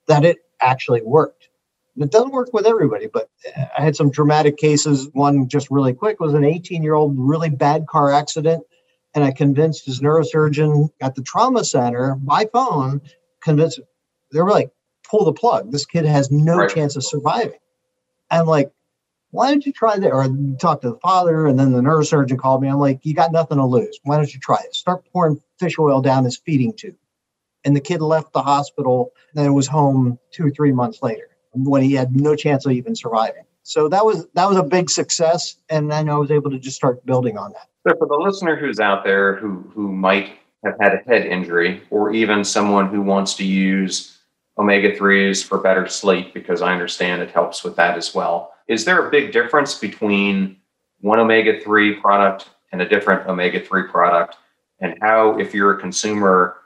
[0.08, 1.49] that it actually worked.
[1.95, 3.30] it doesn't work with everybody, but
[3.77, 5.10] I had some dramatic cases.
[5.13, 8.63] One just really quick was an 18 year old really bad car accident
[9.17, 13.01] and I convinced his neurosurgeon at the trauma center by phone,
[13.41, 13.80] convinced
[14.32, 14.69] they were like,
[15.10, 15.71] pull the plug.
[15.71, 16.69] This kid has no right.
[16.69, 17.58] chance of surviving.
[18.30, 18.71] I'm like,
[19.32, 20.12] why don't you try that?
[20.12, 20.27] Or
[20.60, 22.67] talk to the father, and then the neurosurgeon called me.
[22.67, 23.99] I'm like, you got nothing to lose.
[24.03, 24.75] Why don't you try it?
[24.75, 26.95] Start pouring fish oil down his feeding tube.
[27.65, 31.82] And the kid left the hospital and was home two or three months later when
[31.82, 33.45] he had no chance of even surviving.
[33.63, 36.75] So that was that was a big success, and then I was able to just
[36.75, 37.67] start building on that.
[37.88, 41.82] So for the listener who's out there who who might have had a head injury,
[41.89, 44.17] or even someone who wants to use
[44.58, 48.52] omega threes for better sleep, because I understand it helps with that as well.
[48.67, 50.58] Is there a big difference between
[51.00, 54.36] one omega three product and a different omega three product,
[54.82, 56.58] and how, if you're a consumer,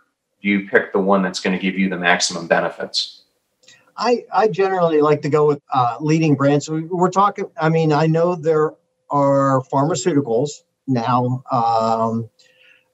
[0.41, 3.25] do you pick the one that's going to give you the maximum benefits?
[3.95, 6.67] I, I generally like to go with uh, leading brands.
[6.67, 8.71] We're talking, I mean, I know there
[9.11, 12.29] are pharmaceuticals now, um,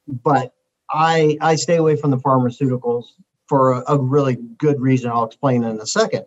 [0.07, 0.53] but
[0.89, 3.05] I I stay away from the pharmaceuticals
[3.47, 5.11] for a, a really good reason.
[5.11, 6.25] I'll explain in a second.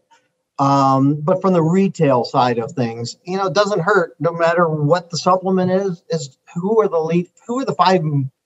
[0.58, 4.68] Um, but from the retail side of things, you know, it doesn't hurt no matter
[4.68, 6.02] what the supplement is.
[6.10, 7.30] Is who are the lead?
[7.46, 8.02] Who are the five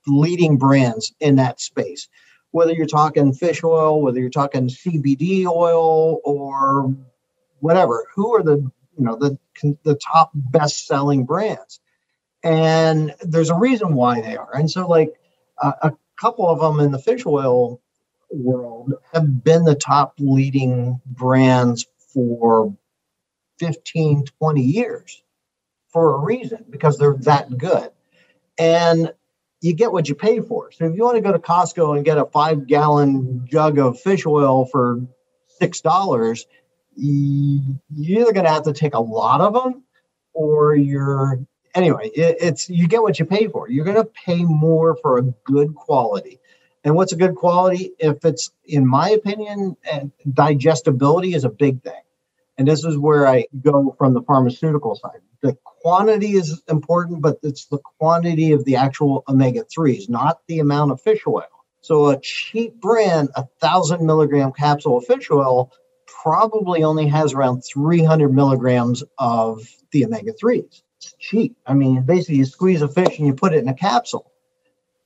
[0.06, 2.08] leading brands in that space?
[2.52, 6.94] Whether you're talking fish oil, whether you're talking CBD oil, or
[7.58, 8.58] whatever, who are the
[8.96, 9.36] you know the
[9.82, 11.80] the top best selling brands?
[12.44, 14.54] And there's a reason why they are.
[14.54, 15.14] And so, like
[15.60, 17.80] uh, a couple of them in the fish oil
[18.30, 22.76] world have been the top leading brands for
[23.58, 25.22] 15, 20 years
[25.88, 27.90] for a reason because they're that good.
[28.58, 29.12] And
[29.60, 30.70] you get what you pay for.
[30.72, 33.98] So if you want to go to Costco and get a five gallon jug of
[33.98, 35.00] fish oil for
[35.60, 36.44] $6,
[36.96, 39.84] you're either going to have to take a lot of them
[40.34, 41.40] or you're
[41.74, 45.18] anyway it, it's you get what you pay for you're going to pay more for
[45.18, 46.40] a good quality
[46.84, 51.82] and what's a good quality if it's in my opinion and digestibility is a big
[51.82, 52.02] thing
[52.56, 55.20] and this is where I go from the pharmaceutical side.
[55.42, 60.60] The quantity is important, but it's the quantity of the actual omega 3s, not the
[60.60, 61.42] amount of fish oil.
[61.80, 65.72] So a cheap brand, a thousand milligram capsule of fish oil,
[66.06, 70.82] probably only has around 300 milligrams of the omega 3s.
[71.04, 71.56] It's cheap.
[71.66, 74.30] I mean, basically, you squeeze a fish and you put it in a capsule.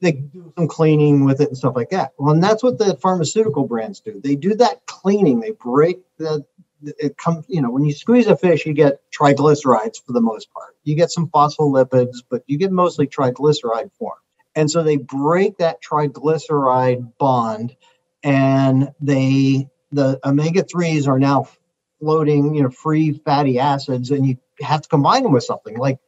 [0.01, 2.13] They do some cleaning with it and stuff like that.
[2.19, 4.21] Well, and that's what the pharmaceutical brands do.
[4.23, 5.41] They do that cleaning.
[5.41, 6.45] They break the
[6.83, 10.53] it comes, you know, when you squeeze a fish, you get triglycerides for the most
[10.53, 10.77] part.
[10.85, 14.19] You get some phospholipids, but you get mostly triglyceride form.
[14.55, 17.77] And so they break that triglyceride bond
[18.23, 21.49] and they, the omega 3s are now
[22.01, 25.99] floating, you know, free fatty acids, and you have to combine them with something like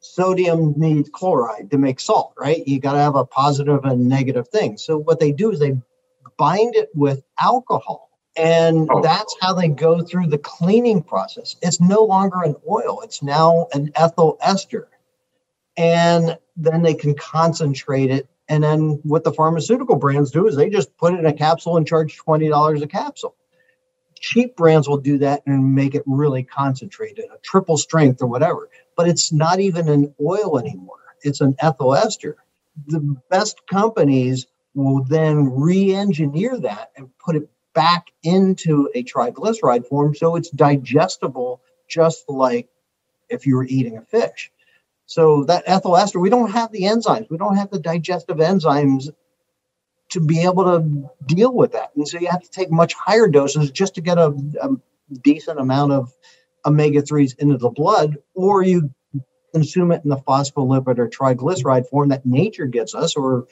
[0.00, 2.66] sodium needs chloride to make salt, right?
[2.66, 4.76] You got to have a positive and negative thing.
[4.76, 5.76] So what they do is they
[6.36, 9.02] bind it with alcohol and oh.
[9.02, 11.56] that's how they go through the cleaning process.
[11.62, 14.88] It's no longer an oil, it's now an ethyl ester.
[15.76, 18.28] And then they can concentrate it.
[18.48, 21.76] And then what the pharmaceutical brands do is they just put it in a capsule
[21.76, 23.34] and charge $20 a capsule.
[24.22, 28.70] Cheap brands will do that and make it really concentrated, a triple strength or whatever.
[28.96, 32.36] But it's not even an oil anymore, it's an ethyl ester.
[32.86, 39.86] The best companies will then re engineer that and put it back into a triglyceride
[39.86, 42.68] form so it's digestible just like
[43.28, 44.50] if you were eating a fish.
[45.06, 49.08] So that ethyl ester, we don't have the enzymes, we don't have the digestive enzymes
[50.12, 51.90] to be able to deal with that.
[51.96, 54.68] And so you have to take much higher doses just to get a, a
[55.22, 56.12] decent amount of
[56.66, 58.90] omega 3s into the blood, or you
[59.54, 63.46] consume it in the phospholipid or triglyceride form that nature gives us, or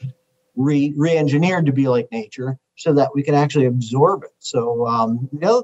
[0.55, 4.31] re re-engineered to be like nature so that we can actually absorb it.
[4.39, 5.63] So um, the other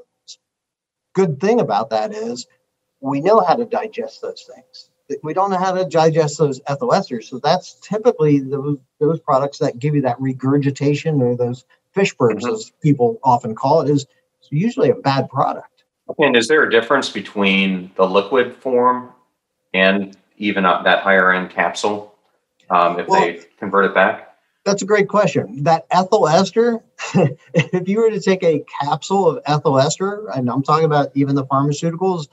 [1.15, 2.47] good thing about that is
[3.01, 4.91] we know how to digest those things.
[5.23, 7.25] We don't know how to digest those ethyl esters.
[7.25, 12.45] So that's typically those, those products that give you that regurgitation or those fish burns,
[12.45, 12.55] mm-hmm.
[12.55, 14.07] as people often call it, is
[14.51, 15.85] usually a bad product.
[16.19, 19.11] And is there a difference between the liquid form
[19.75, 22.15] and even that higher end capsule
[22.71, 24.37] um, if well, they convert it back?
[24.65, 25.63] That's a great question.
[25.63, 26.81] That ethyl ester,
[27.55, 31.35] if you were to take a capsule of ethyl ester, and I'm talking about even
[31.35, 32.29] the pharmaceuticals,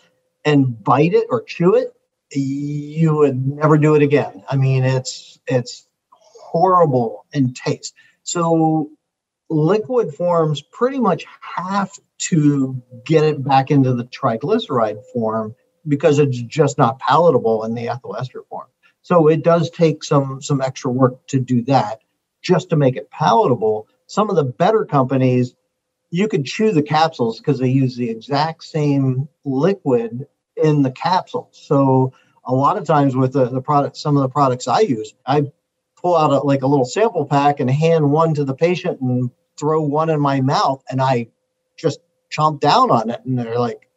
[0.46, 1.96] and bite it or chew it,
[2.40, 4.44] you would never do it again.
[4.50, 7.94] I mean, it's it's horrible in taste.
[8.24, 8.90] So
[9.50, 15.56] liquid forms pretty much have to get it back into the triglyceride form
[15.88, 18.68] because it's just not palatable in the ethyl ester form.
[19.02, 22.02] So it does take some some extra work to do that
[22.42, 23.88] just to make it palatable.
[24.08, 25.56] Some of the better companies,
[26.10, 31.50] you could chew the capsules because they use the exact same liquid in the capsule.
[31.52, 32.14] So
[32.46, 35.52] a lot of times with the, the product, some of the products I use, I
[35.96, 39.30] pull out a, like a little sample pack and hand one to the patient and
[39.58, 41.28] throw one in my mouth and I
[41.78, 42.00] just
[42.32, 43.22] chomp down on it.
[43.26, 43.88] And they're like,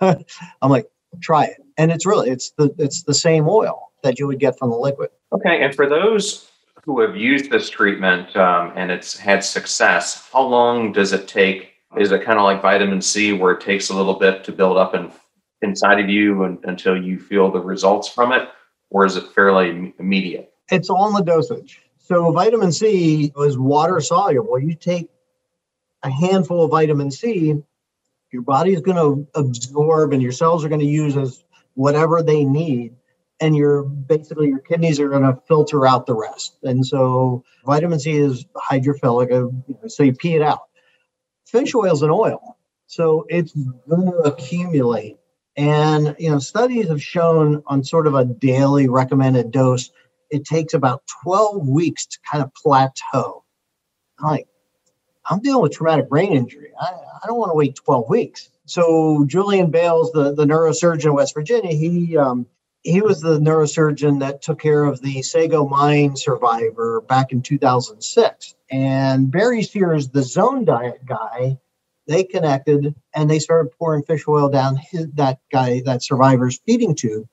[0.00, 0.86] I'm like,
[1.20, 1.58] try it.
[1.76, 4.76] And it's really it's the it's the same oil that you would get from the
[4.76, 5.10] liquid.
[5.32, 6.50] Okay, and for those
[6.84, 11.70] who have used this treatment um, and it's had success, how long does it take?
[11.96, 14.76] Is it kind of like vitamin C, where it takes a little bit to build
[14.76, 15.12] up in,
[15.62, 18.48] inside of you and, until you feel the results from it,
[18.90, 20.52] or is it fairly immediate?
[20.70, 21.80] It's on the dosage.
[21.98, 24.58] So vitamin C is water soluble.
[24.58, 25.08] You take
[26.02, 27.54] a handful of vitamin C,
[28.32, 31.44] your body is going to absorb, and your cells are going to use as
[31.74, 32.96] whatever they need
[33.42, 36.58] and your basically your kidneys are going to filter out the rest.
[36.62, 40.60] And so vitamin C is hydrophilic, uh, so you pee it out.
[41.46, 42.56] Fish oil is an oil,
[42.86, 45.18] so it's going to accumulate.
[45.56, 49.90] And you know, studies have shown on sort of a daily recommended dose,
[50.30, 53.44] it takes about 12 weeks to kind of plateau.
[54.18, 54.46] I'm like,
[55.28, 56.70] I'm dealing with traumatic brain injury.
[56.80, 56.86] I,
[57.22, 58.50] I don't want to wait 12 weeks.
[58.64, 62.46] So Julian Bailes, the, the neurosurgeon in West Virginia, he um,
[62.82, 68.54] he was the neurosurgeon that took care of the Sago mine survivor back in 2006.
[68.70, 71.58] And Barry Sears, the zone diet guy,
[72.12, 76.94] they connected and they started pouring fish oil down his, that guy, that survivor's feeding
[76.94, 77.26] tube,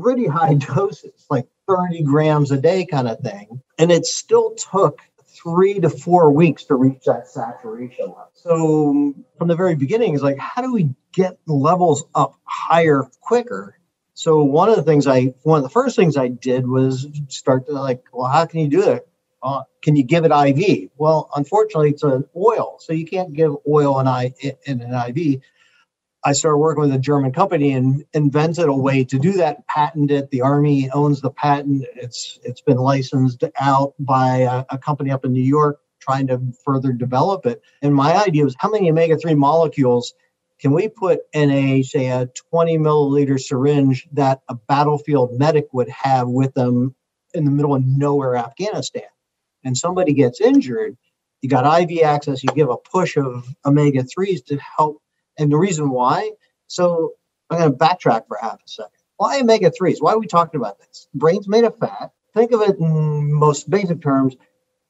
[0.00, 3.62] pretty high doses, like 30 grams a day kind of thing.
[3.78, 5.00] And it still took
[5.42, 8.30] three to four weeks to reach that saturation level.
[8.34, 13.04] So from the very beginning, it's like, how do we get the levels up higher
[13.20, 13.76] quicker?
[14.14, 17.66] So one of the things I, one of the first things I did was start
[17.66, 19.08] to like, well, how can you do it?
[19.42, 20.90] Uh, can you give it IV?
[20.96, 24.32] Well, unfortunately, it's an oil, so you can't give oil in, I,
[24.64, 25.40] in an IV.
[26.24, 30.10] I started working with a German company and invented a way to do that, patented
[30.24, 30.30] it.
[30.30, 31.84] The Army owns the patent.
[31.96, 36.40] It's it's been licensed out by a, a company up in New York trying to
[36.64, 37.60] further develop it.
[37.80, 40.14] And my idea was how many omega-3 molecules
[40.60, 45.88] can we put in a say a 20 milliliter syringe that a battlefield medic would
[45.88, 46.94] have with them
[47.34, 49.02] in the middle of nowhere afghanistan
[49.64, 50.96] and somebody gets injured
[51.40, 55.02] you got iv access you give a push of omega-3s to help
[55.38, 56.30] and the reason why
[56.66, 57.12] so
[57.50, 60.78] i'm going to backtrack for half a second why omega-3s why are we talking about
[60.78, 64.36] this brain's made of fat think of it in most basic terms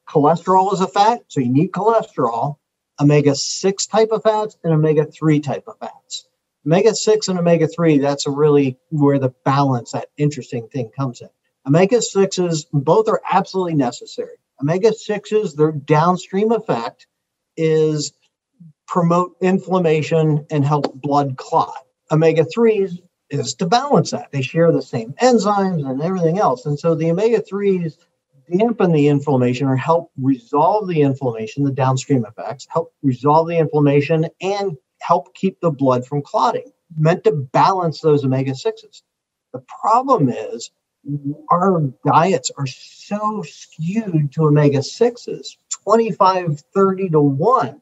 [0.09, 2.57] cholesterol is a fat so you need cholesterol
[3.01, 6.29] omega 6 type of fats and omega 3 type of fats.
[6.64, 11.29] Omega 6 and omega 3, that's really where the balance, that interesting thing comes in.
[11.66, 14.37] Omega 6s, both are absolutely necessary.
[14.63, 17.07] Omega 6s, their downstream effect
[17.57, 18.13] is
[18.87, 21.75] promote inflammation and help blood clot.
[22.11, 22.99] Omega 3s
[23.31, 24.31] is to balance that.
[24.31, 26.67] They share the same enzymes and everything else.
[26.67, 27.97] And so the omega 3s
[28.51, 34.27] dampen the inflammation or help resolve the inflammation, the downstream effects, help resolve the inflammation
[34.41, 39.03] and help keep the blood from clotting, meant to balance those omega 6s.
[39.53, 40.71] The problem is
[41.50, 47.80] our diets are so skewed to omega 6s 25, 30 to 1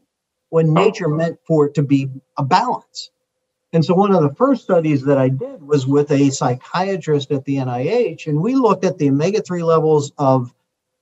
[0.48, 2.08] when nature meant for it to be
[2.38, 3.10] a balance.
[3.72, 7.44] And so, one of the first studies that I did was with a psychiatrist at
[7.44, 10.52] the NIH, and we looked at the omega 3 levels of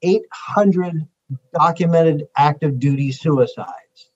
[0.02, 1.06] 800
[1.54, 4.10] documented active duty suicides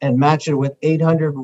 [0.00, 1.34] and matched it with 800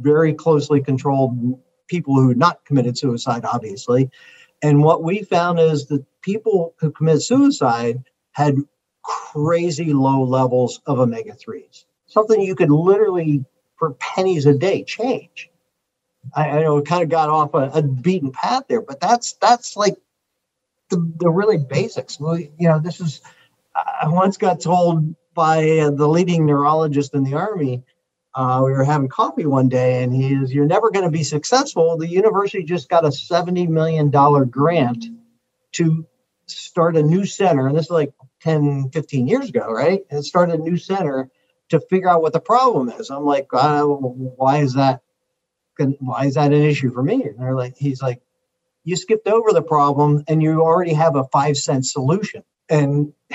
[0.00, 4.10] very closely controlled people who had not committed suicide, obviously.
[4.62, 8.56] And what we found is that people who commit suicide had
[9.02, 13.44] crazy low levels of omega 3s, something you could literally,
[13.78, 15.50] for pennies a day, change.
[16.34, 19.34] I, I know it kind of got off a, a beaten path there, but that's
[19.34, 19.96] that's like
[20.90, 22.20] the, the really basics.
[22.20, 23.20] Well, you know, this is,
[23.74, 27.82] I once got told by the leading neurologist in the Army,
[28.34, 31.24] uh, we were having coffee one day, and he is, You're never going to be
[31.24, 31.96] successful.
[31.96, 35.06] The university just got a $70 million grant
[35.72, 36.06] to
[36.46, 37.66] start a new center.
[37.66, 38.12] And this is like
[38.42, 40.00] 10, 15 years ago, right?
[40.10, 41.30] And start a new center
[41.70, 43.10] to figure out what the problem is.
[43.10, 45.02] I'm like, uh, why is that?
[45.98, 47.24] Why is that an issue for me?
[47.24, 48.20] And they're like, he's like,
[48.84, 52.42] you skipped over the problem and you already have a five cent solution.
[52.68, 53.12] And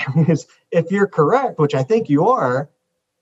[0.70, 2.70] if you're correct, which I think you are,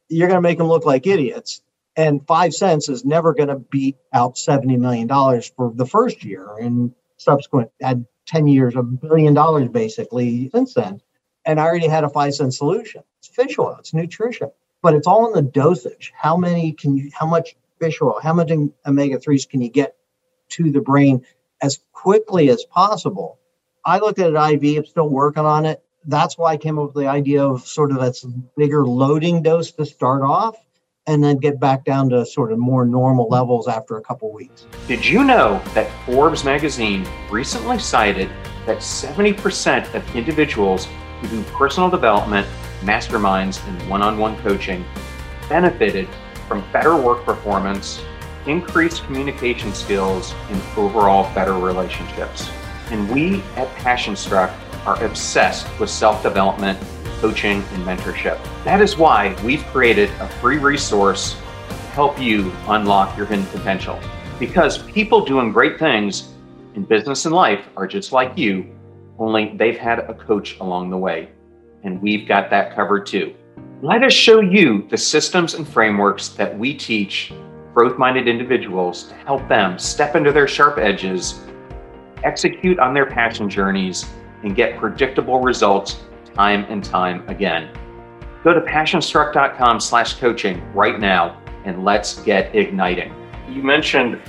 [0.09, 1.63] you're going to make them look like idiots.
[1.97, 6.57] And five cents is never going to beat out $70 million for the first year
[6.61, 11.01] and subsequent had 10 years, a billion dollars basically since then.
[11.45, 13.03] And I already had a five cent solution.
[13.19, 14.51] It's fish oil, it's nutrition,
[14.83, 16.13] but it's all in the dosage.
[16.17, 18.51] How many can you, how much fish oil, how much
[18.87, 19.97] omega 3s can you get
[20.51, 21.25] to the brain
[21.61, 23.39] as quickly as possible.
[23.85, 25.83] I looked at an IV, I'm still working on it.
[26.07, 28.13] That's why I came up with the idea of sort of a
[28.57, 30.57] bigger loading dose to start off.
[31.07, 34.67] And then get back down to sort of more normal levels after a couple weeks.
[34.89, 38.31] Did you know that Forbes magazine recently cited
[38.67, 40.89] that 70% of individuals
[41.21, 42.47] who do personal development,
[42.81, 44.85] masterminds, and one on one coaching
[45.49, 46.09] benefited
[46.49, 48.01] from better work performance,
[48.47, 52.49] increased communication skills, and overall better relationships?
[52.91, 54.51] And we at Passion Struck
[54.87, 56.79] are obsessed with self development
[57.25, 58.39] coaching, and mentorship.
[58.65, 61.33] That is why we've created a free resource
[61.71, 63.99] to help you unlock your hidden potential.
[64.39, 66.35] Because people doing great things
[66.75, 68.79] in business and life are just like you,
[69.19, 71.31] only they've had a coach along the way.
[71.83, 73.35] And we've got that covered too.
[73.81, 77.33] Let us show you the systems and frameworks that we teach
[77.73, 81.41] growth minded individuals to help them step into their sharp edges,
[82.23, 84.05] execute on their passion journeys,
[84.43, 86.03] and get predictable results
[86.35, 87.71] time and time again.
[88.43, 93.15] Go to passionstruck.com slash coaching right now and let's get igniting.
[93.49, 94.21] You mentioned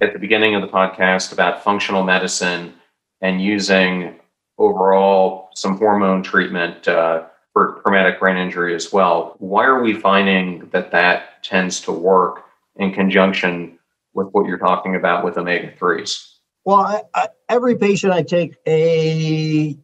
[0.00, 2.74] at the beginning of the podcast about functional medicine
[3.20, 4.18] and using
[4.58, 9.34] overall some hormone treatment uh, for traumatic brain injury as well.
[9.38, 12.44] Why are we finding that that tends to work
[12.76, 13.78] in conjunction
[14.14, 16.34] with what you're talking about with omega 3s?
[16.64, 19.76] Well, I, I, every patient I take a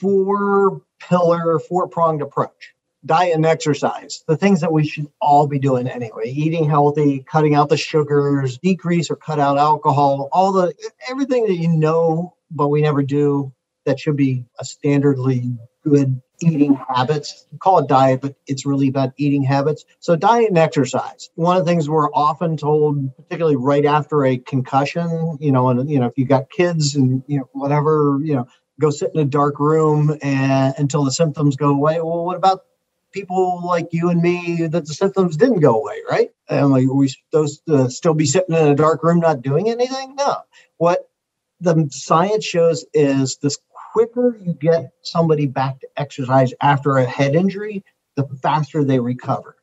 [0.00, 2.74] four pillar, four pronged approach
[3.04, 7.54] diet and exercise, the things that we should all be doing anyway eating healthy, cutting
[7.54, 10.74] out the sugars, decrease or cut out alcohol, all the
[11.08, 13.52] everything that you know, but we never do
[13.86, 17.46] that should be a standardly good eating habits.
[17.58, 19.84] Call it diet, but it's really about eating habits.
[20.00, 21.30] So diet and exercise.
[21.34, 25.88] One of the things we're often told, particularly right after a concussion, you know, and
[25.90, 28.46] you know, if you got kids and you know, whatever, you know,
[28.80, 32.00] go sit in a dark room and until the symptoms go away.
[32.00, 32.64] Well, what about
[33.12, 36.30] people like you and me that the symptoms didn't go away, right?
[36.48, 40.16] And like we those uh, still be sitting in a dark room not doing anything?
[40.16, 40.38] No.
[40.78, 41.08] What
[41.60, 43.58] the science shows is this
[43.92, 47.84] quicker you get somebody back to exercise after a head injury,
[48.16, 49.56] the faster they recover,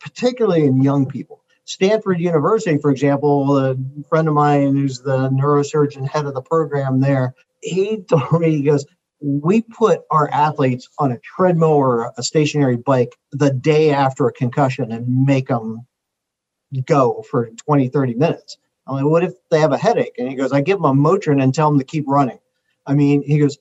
[0.00, 1.44] particularly in young people.
[1.64, 3.76] Stanford University, for example, a
[4.08, 8.62] friend of mine who's the neurosurgeon head of the program there, he told me, he
[8.62, 8.86] goes,
[9.20, 14.32] we put our athletes on a treadmill or a stationary bike the day after a
[14.32, 15.86] concussion and make them
[16.86, 18.56] go for 20, 30 minutes.
[18.86, 20.14] I'm like, what if they have a headache?
[20.18, 22.38] And he goes, I give them a Motrin and tell them to keep running.
[22.86, 23.58] I mean, he goes,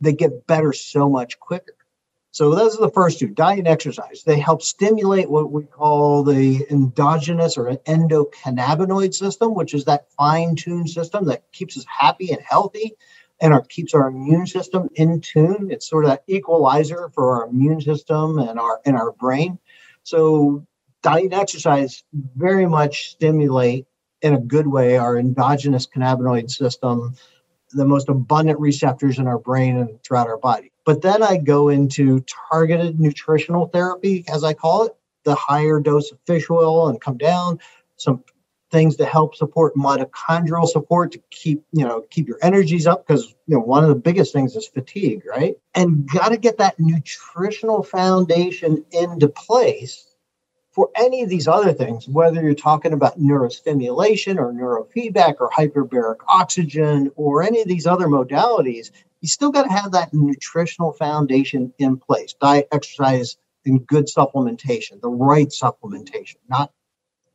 [0.00, 1.74] they get better so much quicker.
[2.32, 4.22] So those are the first two, diet and exercise.
[4.22, 10.90] They help stimulate what we call the endogenous or endocannabinoid system, which is that fine-tuned
[10.90, 12.92] system that keeps us happy and healthy
[13.40, 15.68] and our keeps our immune system in tune.
[15.70, 19.58] It's sort of that equalizer for our immune system and our and our brain.
[20.02, 20.66] So
[21.02, 22.02] diet and exercise
[22.36, 23.86] very much stimulate
[24.22, 27.14] in a good way our endogenous cannabinoid system,
[27.70, 30.72] the most abundant receptors in our brain and throughout our body.
[30.84, 36.12] But then I go into targeted nutritional therapy, as I call it, the higher dose
[36.12, 37.58] of fish oil and come down,
[37.96, 38.22] some
[38.76, 43.34] things to help support mitochondrial support to keep you know keep your energies up because
[43.46, 45.54] you know one of the biggest things is fatigue right?
[45.74, 50.14] And got to get that nutritional foundation into place
[50.72, 56.16] for any of these other things whether you're talking about neurostimulation or neurofeedback or hyperbaric
[56.28, 58.90] oxygen or any of these other modalities
[59.22, 62.34] you still got to have that nutritional foundation in place.
[62.38, 66.70] Diet exercise and good supplementation the right supplementation not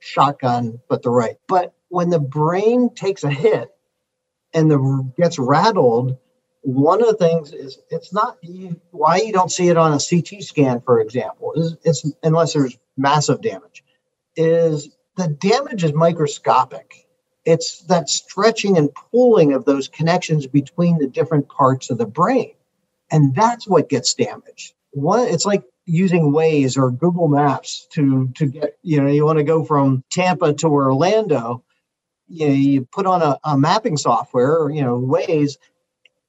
[0.01, 1.37] shotgun, but the right.
[1.47, 3.69] But when the brain takes a hit
[4.53, 6.17] and the gets rattled,
[6.63, 9.99] one of the things is it's not you, why you don't see it on a
[9.99, 13.83] CT scan, for example, is it's unless there's massive damage,
[14.35, 17.07] is the damage is microscopic.
[17.45, 22.53] It's that stretching and pulling of those connections between the different parts of the brain.
[23.11, 24.73] And that's what gets damaged.
[24.91, 29.39] One, it's like using Waze or Google Maps to to get you know you want
[29.39, 31.63] to go from Tampa to Orlando,
[32.29, 35.57] you know, you put on a, a mapping software or you know Waze,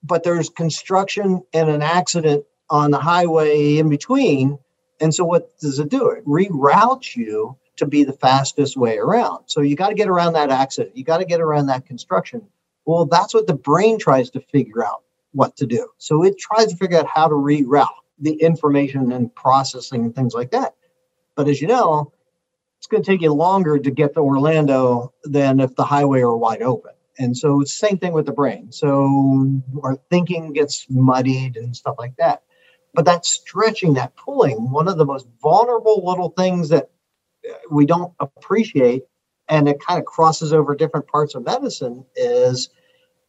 [0.03, 4.59] but there's construction and an accident on the highway in between,
[5.01, 6.11] and so what does it do?
[6.11, 9.45] It reroutes you to be the fastest way around.
[9.47, 10.97] So you got to get around that accident.
[10.97, 12.43] You got to get around that construction.
[12.85, 15.03] Well, that's what the brain tries to figure out
[15.33, 15.89] what to do.
[15.99, 20.33] So it tries to figure out how to reroute the information and processing and things
[20.33, 20.75] like that.
[21.37, 22.13] But as you know,
[22.79, 26.37] it's going to take you longer to get to Orlando than if the highway are
[26.37, 26.93] wide open.
[27.19, 28.73] And so same thing with the brain.
[28.73, 32.43] So our thinking gets muddied and stuff like that.
[32.95, 36.91] But that stretching, that pulling, one of the most vulnerable little things that
[37.49, 39.03] uh, we don't appreciate,
[39.49, 42.71] and it kind of crosses over different parts of medicine, is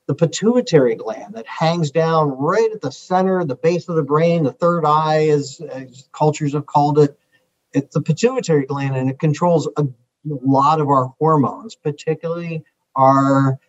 [0.08, 4.44] the pituitary gland that hangs down right at the center, the base of the brain,
[4.44, 7.18] the third eye, as, as cultures have called it.
[7.74, 9.88] It's the pituitary gland, and it controls a
[10.26, 12.64] lot of our hormones, particularly
[12.96, 13.60] our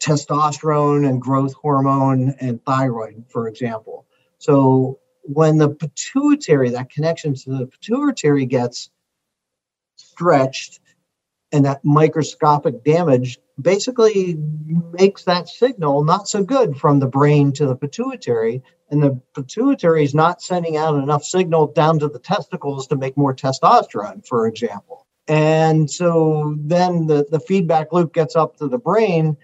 [0.00, 4.06] testosterone and growth hormone and thyroid, for example.
[4.38, 8.90] So when the pituitary, that connection to the pituitary gets
[9.96, 10.80] stretched
[11.54, 14.36] and that microscopic damage basically
[14.98, 18.60] makes that signal not so good from the brain to the pituitary.
[18.90, 23.16] And the pituitary is not sending out enough signal down to the testicles to make
[23.16, 25.06] more testosterone for example.
[25.28, 29.36] And so then the, the feedback loop gets up to the brain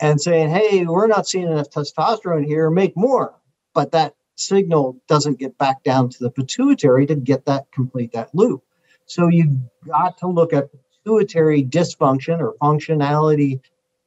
[0.00, 3.34] and saying hey we're not seeing enough testosterone here make more.
[3.74, 8.32] But that signal doesn't get back down to the pituitary to get that complete that
[8.32, 8.62] loop.
[9.06, 10.68] So you've got to look at
[11.06, 13.60] pituitary dysfunction or functionality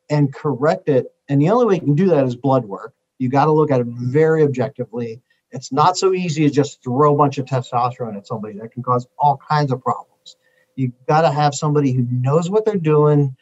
[0.09, 1.13] and correct it.
[1.29, 2.93] And the only way you can do that is blood work.
[3.19, 5.21] You got to look at it very objectively.
[5.51, 8.83] It's not so easy to just throw a bunch of testosterone at somebody that can
[8.83, 10.35] cause all kinds of problems.
[10.75, 13.35] You've got to have somebody who knows what they're doing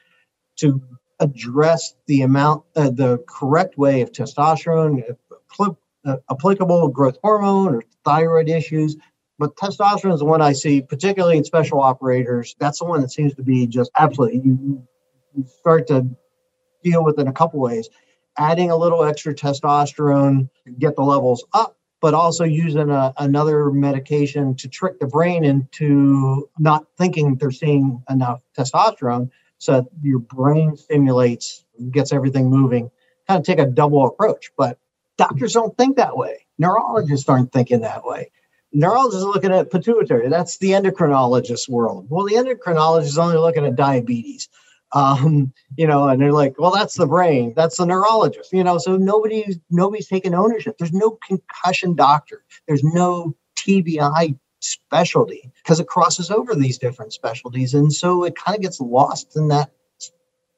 [0.57, 0.81] to
[1.19, 5.03] address the amount, uh, the correct way of testosterone,
[5.59, 8.95] uh, applicable growth hormone or thyroid issues
[9.39, 12.55] but testosterone is the one I see, particularly in special operators.
[12.59, 14.87] That's the one that seems to be just absolutely you,
[15.35, 16.07] you start to
[16.83, 17.89] deal with in a couple ways.
[18.37, 23.71] Adding a little extra testosterone to get the levels up, but also using a, another
[23.71, 29.29] medication to trick the brain into not thinking they're seeing enough testosterone.
[29.59, 32.91] So your brain stimulates, gets everything moving.
[33.27, 34.79] Kind of take a double approach, but
[35.17, 36.45] doctors don't think that way.
[36.59, 38.31] Neurologists aren't thinking that way
[38.73, 40.29] neurologists are looking at pituitary.
[40.29, 42.07] That's the endocrinologist world.
[42.09, 44.49] Well, the endocrinologist is only looking at diabetes.
[44.93, 47.53] Um, you know, and they're like, well, that's the brain.
[47.55, 48.53] That's the neurologist.
[48.53, 50.77] You know, so nobody's nobody's taking ownership.
[50.77, 52.45] There's no concussion doctor.
[52.67, 58.55] There's no TBI specialty because it crosses over these different specialties, and so it kind
[58.55, 59.71] of gets lost in that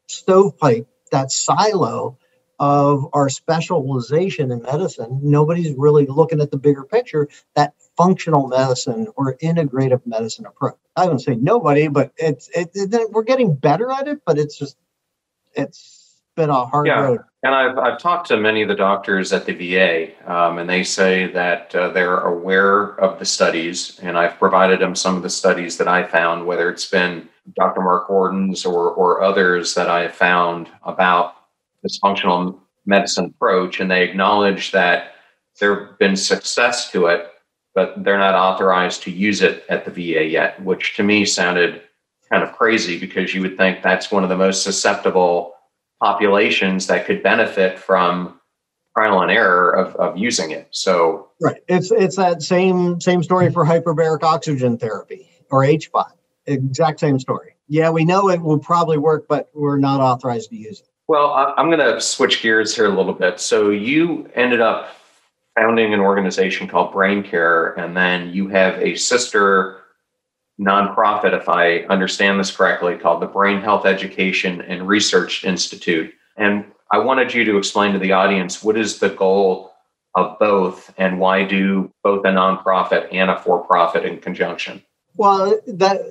[0.08, 2.18] stovepipe, that silo
[2.60, 9.08] of our specialization in medicine, nobody's really looking at the bigger picture, that functional medicine
[9.16, 10.76] or integrative medicine approach.
[10.96, 14.58] I don't say nobody, but it's it, it, we're getting better at it, but it's
[14.58, 14.78] just
[15.54, 16.00] it's
[16.36, 17.00] been a hard yeah.
[17.00, 17.22] road.
[17.44, 20.84] And I've, I've talked to many of the doctors at the VA, um, and they
[20.84, 25.30] say that uh, they're aware of the studies, and I've provided them some of the
[25.30, 27.82] studies that I found, whether it's been Dr.
[27.82, 31.36] Mark Gordon's or, or others that I have found about
[31.84, 35.14] this functional medicine approach, and they acknowledge that
[35.60, 37.28] there have been success to it,
[37.76, 41.82] but they're not authorized to use it at the VA yet, which to me sounded
[42.32, 45.54] kind of crazy because you would think that's one of the most susceptible
[46.02, 48.40] populations that could benefit from
[48.98, 50.68] trial and error of, of using it.
[50.72, 56.12] So right, it's it's that same same story for hyperbaric oxygen therapy or HBOT.
[56.46, 57.56] Exact same story.
[57.68, 60.88] Yeah, we know it will probably work, but we're not authorized to use it.
[61.10, 63.40] Well, I'm going to switch gears here a little bit.
[63.40, 64.96] So you ended up
[65.58, 69.80] founding an organization called Brain Care, and then you have a sister
[70.62, 76.14] nonprofit, if I understand this correctly, called the Brain Health Education and Research Institute.
[76.38, 79.72] And I wanted you to explain to the audience what is the goal
[80.14, 84.84] of both, and why do both a nonprofit and a for-profit in conjunction?
[85.16, 86.02] Well, that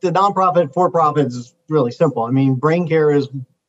[0.00, 2.22] the nonprofit for-profit is really simple.
[2.22, 3.28] I mean, Brain Care is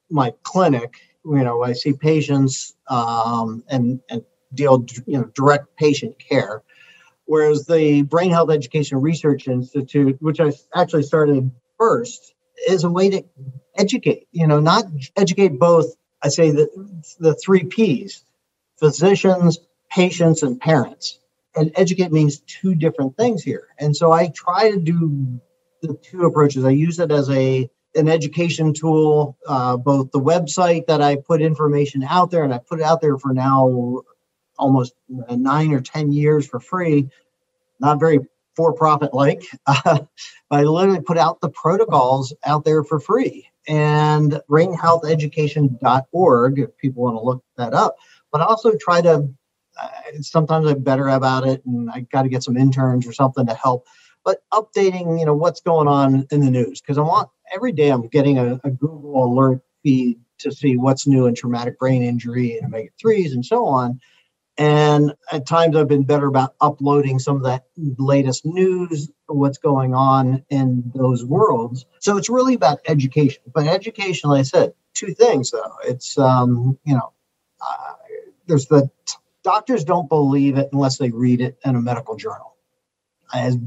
[0.10, 0.96] my clinic,
[1.26, 6.64] you know, I see patients um, and and deal, you know, direct patient care.
[7.26, 12.36] Whereas the Brain Health Education Research Institute, which I actually started first,
[12.68, 13.24] is a way to
[13.78, 14.28] educate.
[14.32, 14.86] You know, not
[15.18, 15.96] educate both.
[16.22, 16.70] I say the
[17.20, 18.24] the three P's:
[18.80, 21.20] physicians, patients, and parents.
[21.58, 23.70] And educate means two different things here.
[23.80, 25.40] And so I try to do
[25.82, 26.66] the two approaches.
[26.66, 31.42] I use it as a an education tool, uh, both the website that I put
[31.42, 34.02] information out there, and I put it out there for now
[34.58, 37.10] almost nine or 10 years for free,
[37.80, 38.20] not very
[38.56, 39.44] for profit like.
[39.66, 40.00] Uh,
[40.52, 43.50] I literally put out the protocols out there for free.
[43.68, 47.96] And brainhealtheducation.org, if people want to look that up,
[48.32, 49.28] but I also try to,
[49.82, 49.90] uh,
[50.22, 53.56] sometimes I'm better about it and I got to get some interns or something to
[53.56, 53.88] help
[54.26, 57.90] but updating, you know, what's going on in the news because I want every day
[57.90, 62.58] I'm getting a, a, Google alert feed to see what's new in traumatic brain injury
[62.58, 64.00] and omega threes and so on.
[64.58, 69.94] And at times I've been better about uploading some of that latest news, what's going
[69.94, 71.86] on in those worlds.
[72.00, 73.44] So it's really about education.
[73.54, 75.74] But education, like I said, two things though.
[75.84, 77.12] It's, um, you know,
[77.62, 77.94] uh,
[78.48, 82.56] there's the t- doctors don't believe it unless they read it in a medical journal.
[83.34, 83.58] As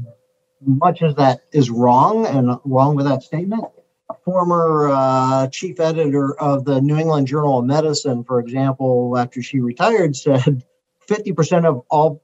[0.61, 3.65] much as that is wrong and wrong with that statement,
[4.09, 9.41] a former uh, chief editor of the New England Journal of Medicine, for example, after
[9.41, 10.63] she retired, said
[11.07, 12.23] 50% of all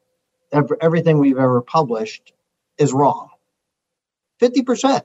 [0.82, 2.34] everything we've ever published
[2.78, 3.30] is wrong.
[4.42, 5.02] 50%.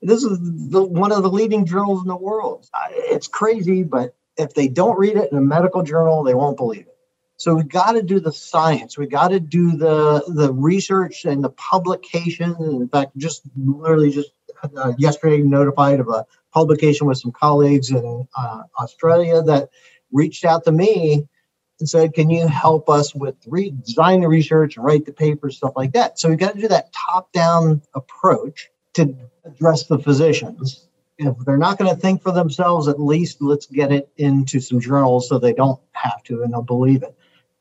[0.00, 0.38] This is
[0.70, 2.68] the, one of the leading journals in the world.
[2.92, 6.86] It's crazy, but if they don't read it in a medical journal, they won't believe
[6.86, 6.97] it.
[7.38, 8.98] So we got to do the science.
[8.98, 12.56] We got to do the the research and the publication.
[12.58, 14.32] In fact, just literally just
[14.76, 19.68] uh, yesterday notified of a publication with some colleagues in uh, Australia that
[20.12, 21.28] reached out to me
[21.78, 25.74] and said, "Can you help us with re- design the research write the papers, stuff
[25.76, 29.14] like that?" So we got to do that top-down approach to
[29.44, 30.88] address the physicians.
[31.18, 34.80] If they're not going to think for themselves, at least let's get it into some
[34.80, 37.14] journals so they don't have to and they'll believe it.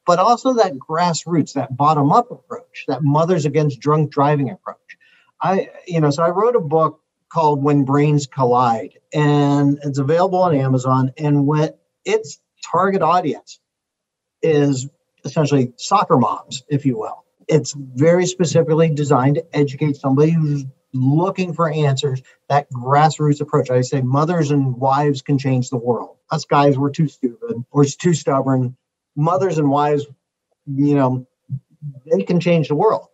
[0.07, 4.77] But also that grassroots, that bottom-up approach, that mothers against drunk driving approach.
[5.41, 10.39] I, you know, so I wrote a book called When Brains Collide, and it's available
[10.39, 11.11] on Amazon.
[11.17, 13.59] And what its target audience
[14.41, 14.87] is
[15.25, 17.25] essentially soccer moms, if you will.
[17.47, 23.69] It's very specifically designed to educate somebody who's looking for answers, that grassroots approach.
[23.69, 26.17] I say mothers and wives can change the world.
[26.31, 28.77] Us guys, we're too stupid or too stubborn.
[29.17, 30.05] Mothers and wives,
[30.65, 31.27] you know,
[32.05, 33.07] they can change the world.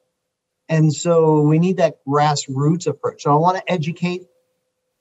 [0.70, 3.24] And so we need that grassroots approach.
[3.24, 4.24] So I want to educate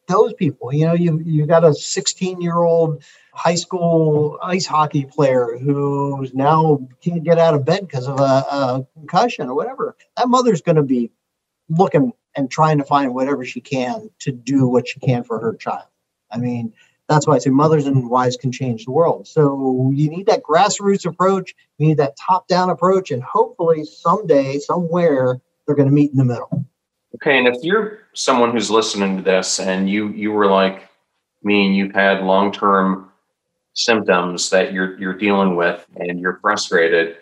[0.09, 0.73] those people.
[0.73, 6.35] You know, you you got a 16 year old high school ice hockey player who's
[6.35, 9.97] now can't get out of bed because of a, a concussion or whatever.
[10.17, 11.11] That mother's going to be
[11.69, 15.55] looking and trying to find whatever she can to do what she can for her
[15.55, 15.87] child.
[16.31, 16.73] I mean,
[17.09, 19.27] that's why I say mothers and wives can change the world.
[19.27, 24.59] So you need that grassroots approach, you need that top down approach, and hopefully someday,
[24.59, 26.65] somewhere, they're going to meet in the middle.
[27.17, 30.89] Okay, and if you're someone who's listening to this and you you were like
[31.43, 33.11] me and you've had long term
[33.75, 37.17] symptoms that you're you're dealing with and you're frustrated,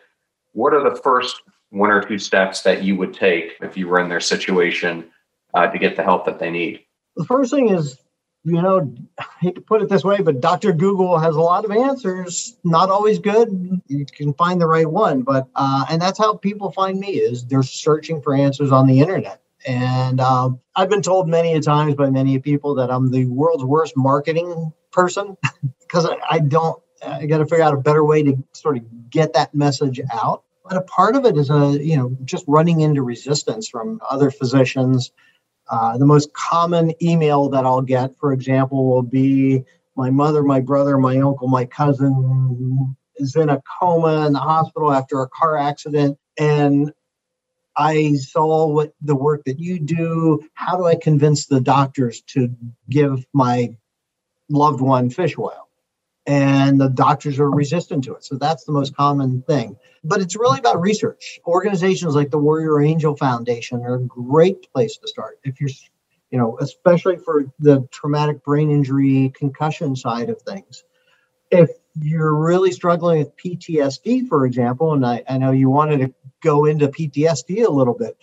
[0.53, 4.01] what are the first one or two steps that you would take if you were
[4.01, 5.09] in their situation
[5.55, 6.85] uh, to get the help that they need?
[7.17, 7.99] The first thing is,
[8.45, 10.73] you know, I hate to put it this way, but Dr.
[10.73, 12.57] Google has a lot of answers.
[12.65, 13.83] Not always good.
[13.87, 17.45] You can find the right one, but uh, and that's how people find me is
[17.45, 19.43] they're searching for answers on the internet.
[19.67, 23.65] And um, I've been told many a times by many people that I'm the world's
[23.65, 25.37] worst marketing person
[25.81, 26.83] because I, I don't.
[27.07, 30.45] I got to figure out a better way to sort of get that message out.
[30.65, 34.31] But a part of it is a you know just running into resistance from other
[34.31, 35.11] physicians.
[35.71, 39.63] Uh, the most common email that I'll get, for example, will be
[39.97, 44.93] my mother, my brother, my uncle, my cousin is in a coma in the hospital
[44.93, 46.93] after a car accident, and
[47.77, 50.41] I saw what the work that you do.
[50.55, 52.55] How do I convince the doctors to
[52.89, 53.77] give my
[54.49, 55.70] loved one fish oil?
[56.31, 58.25] And the doctors are resistant to it.
[58.25, 59.77] So that's the most common thing.
[60.05, 61.41] But it's really about research.
[61.45, 65.41] Organizations like the Warrior Angel Foundation are a great place to start.
[65.43, 65.71] If you're,
[66.31, 70.85] you know, especially for the traumatic brain injury concussion side of things.
[71.51, 71.71] If
[72.01, 76.65] you're really struggling with PTSD, for example, and I, I know you wanted to go
[76.65, 78.17] into PTSD a little bit,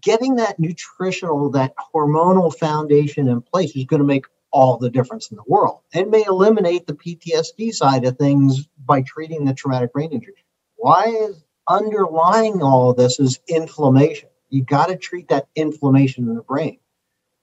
[0.00, 5.30] getting that nutritional, that hormonal foundation in place is going to make all the difference
[5.30, 5.80] in the world.
[5.92, 10.44] It may eliminate the PTSD side of things by treating the traumatic brain injury.
[10.76, 14.28] Why is underlying all of this is inflammation?
[14.50, 16.78] You got to treat that inflammation in the brain.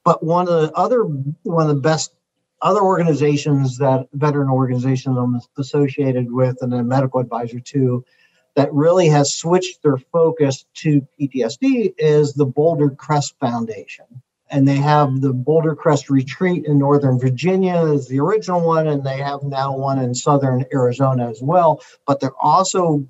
[0.05, 2.13] But one of the other one of the best
[2.61, 8.03] other organizations that veteran organizations I'm associated with and a medical advisor to
[8.55, 14.05] that really has switched their focus to PTSD is the Boulder Crest Foundation.
[14.51, 19.03] And they have the Boulder Crest Retreat in Northern Virginia is the original one, and
[19.03, 21.83] they have now one in Southern Arizona as well.
[22.07, 23.05] But they're also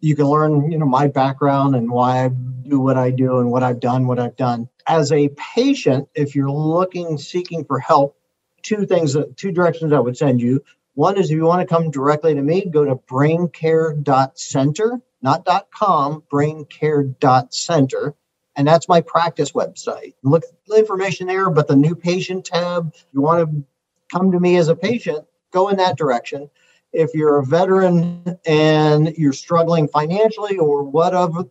[0.00, 3.50] You can learn, you know, my background and why I do what I do and
[3.50, 4.68] what I've done, what I've done.
[4.86, 8.16] As a patient, if you're looking, seeking for help,
[8.62, 10.62] two things, two directions I would send you.
[10.94, 16.22] One is if you want to come directly to me, go to braincare.center not .com,
[16.30, 18.14] braincare.center.
[18.56, 20.14] And that's my practice website.
[20.22, 23.64] Look the information there, but the new patient tab, you want to
[24.12, 26.50] come to me as a patient, go in that direction.
[26.94, 31.44] If you're a veteran and you're struggling financially or whatever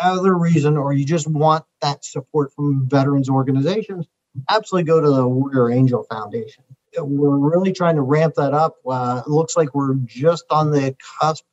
[0.00, 4.06] other reason, or you just want that support from veterans organizations,
[4.48, 6.64] absolutely go to the Warrior Angel Foundation.
[6.98, 8.76] We're really trying to ramp that up.
[8.86, 11.44] Uh, it looks like we're just on the cusp,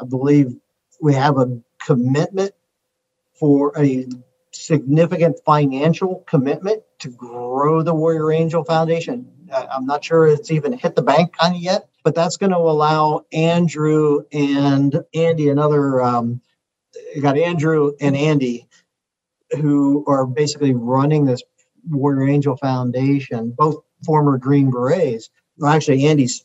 [0.00, 0.56] I believe,
[1.00, 2.52] we have a commitment
[3.38, 4.06] for a
[4.52, 9.30] significant financial commitment to grow the Warrior Angel Foundation.
[9.52, 12.58] I'm not sure it's even hit the bank kind of yet, but that's going to
[12.58, 16.40] allow Andrew and Andy, another, um,
[17.14, 18.68] you got Andrew and Andy,
[19.52, 21.42] who are basically running this
[21.88, 25.30] Warrior Angel Foundation, both former Green Berets.
[25.56, 26.44] Well, actually, Andy's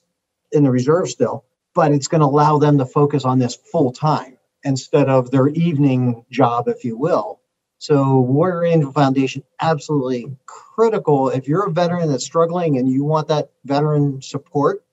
[0.52, 1.46] in the reserve still,
[1.76, 5.50] but it's going to allow them to focus on this full time instead of their
[5.50, 7.42] evening job, if you will.
[7.84, 11.28] So, Warrior Angel Foundation, absolutely critical.
[11.28, 14.86] If you're a veteran that's struggling and you want that veteran support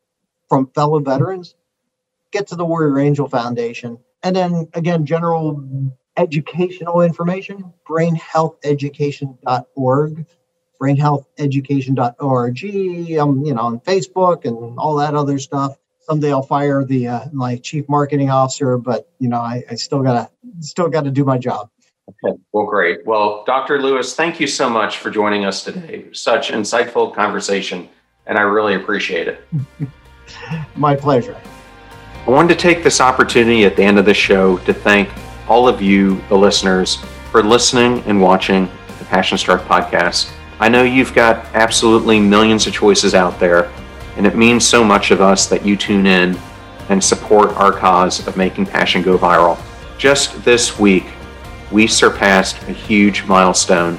[0.49, 1.55] from fellow veterans,
[2.32, 3.97] get to the Warrior Angel Foundation.
[4.24, 5.64] And then again, general
[6.16, 10.26] educational information, brainhealtheducation.org,
[10.82, 12.64] brainhealtheducation.org.
[12.64, 17.26] I'm, you know, on Facebook and all that other stuff someday I'll fire the uh,
[17.32, 20.28] my chief marketing officer, but you know I, I still gotta
[20.59, 21.70] still got to do my job.
[22.25, 22.37] Okay.
[22.53, 23.07] Well, great.
[23.07, 23.81] Well, Dr.
[23.81, 26.07] Lewis, thank you so much for joining us today.
[26.13, 27.89] Such insightful conversation,
[28.27, 29.45] and I really appreciate it.
[30.77, 31.37] my pleasure.
[32.27, 35.09] I wanted to take this opportunity at the end of the show to thank
[35.49, 36.97] all of you, the listeners,
[37.31, 40.33] for listening and watching the Passion Struck podcast.
[40.59, 43.71] I know you've got absolutely millions of choices out there
[44.17, 46.39] and it means so much of us that you tune in
[46.89, 49.59] and support our cause of making Passion go viral.
[49.97, 51.05] Just this week,
[51.71, 53.99] we surpassed a huge milestone.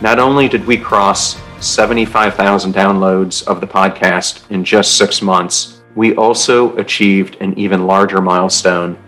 [0.00, 6.14] Not only did we cross 75,000 downloads of the podcast in just six months, we
[6.14, 8.98] also achieved an even larger milestone,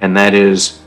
[0.00, 0.80] and that is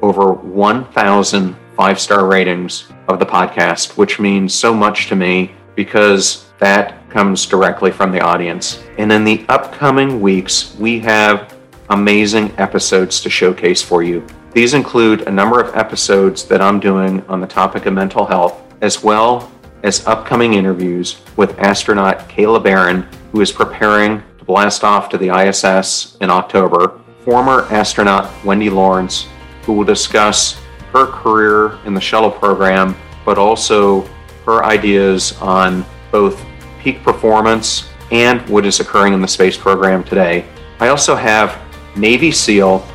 [0.00, 6.46] over 1,000 five star ratings of the podcast, which means so much to me because
[6.58, 8.82] that comes directly from the audience.
[8.98, 11.54] And in the upcoming weeks, we have
[11.90, 14.24] amazing episodes to showcase for you.
[14.54, 18.62] These include a number of episodes that I'm doing on the topic of mental health,
[18.82, 19.50] as well
[19.82, 25.36] as upcoming interviews with astronaut Kayla Barron, who is preparing to blast off to the
[25.36, 29.26] ISS in October, former astronaut Wendy Lawrence,
[29.62, 30.56] who will discuss
[30.92, 32.94] her career in the shuttle program,
[33.24, 34.02] but also
[34.46, 36.40] her ideas on both
[36.78, 40.44] peak performance and what is occurring in the space program today.
[40.78, 41.60] I also have
[41.96, 42.86] Navy SEAL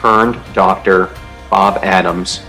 [0.00, 1.10] turned doctor
[1.50, 2.42] Bob Adams,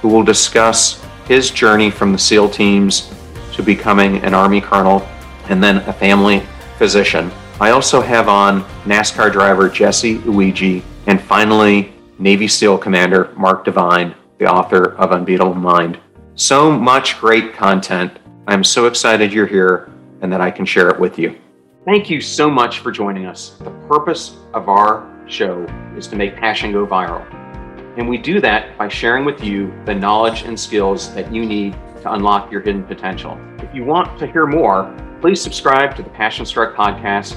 [0.00, 3.12] who will discuss his journey from the SEAL teams
[3.52, 5.06] to becoming an Army colonel
[5.48, 6.42] and then a family
[6.78, 7.30] physician.
[7.60, 14.14] I also have on NASCAR driver Jesse Iwuji and finally Navy SEAL Commander Mark Divine,
[14.38, 15.98] the author of Unbeatable Mind.
[16.34, 18.18] So much great content.
[18.46, 19.90] I'm so excited you're here
[20.20, 21.36] and that I can share it with you.
[21.84, 23.50] Thank you so much for joining us.
[23.60, 25.64] The purpose of our show
[25.96, 27.24] is to make passion go viral.
[27.96, 31.72] And we do that by sharing with you the knowledge and skills that you need
[32.02, 33.38] to unlock your hidden potential.
[33.58, 37.36] If you want to hear more, please subscribe to the Passion Struck podcast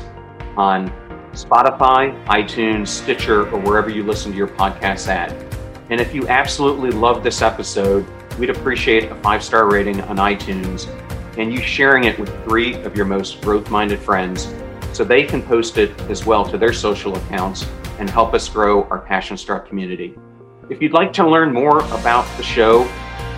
[0.57, 0.89] on
[1.31, 5.31] Spotify, iTunes, Stitcher, or wherever you listen to your podcasts at.
[5.89, 8.05] And if you absolutely love this episode,
[8.37, 10.87] we'd appreciate a five star rating on iTunes
[11.37, 14.53] and you sharing it with three of your most growth minded friends
[14.93, 17.65] so they can post it as well to their social accounts
[17.99, 20.15] and help us grow our Passion Struck community.
[20.69, 22.83] If you'd like to learn more about the show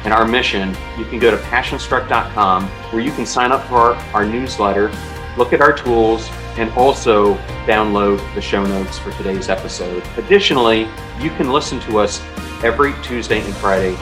[0.04, 3.96] and our mission, you can go to passionstruck.com where you can sign up for our,
[4.14, 4.92] our newsletter,
[5.38, 7.36] look at our tools, and also
[7.66, 10.04] download the show notes for today's episode.
[10.18, 10.82] Additionally,
[11.20, 12.22] you can listen to us
[12.64, 13.96] every Tuesday and Friday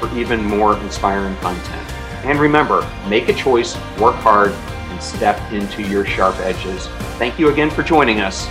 [0.00, 1.90] for even more inspiring content.
[2.24, 4.52] And remember, make a choice, work hard,
[4.94, 6.86] and step into your sharp edges.
[7.18, 8.48] Thank you again for joining us.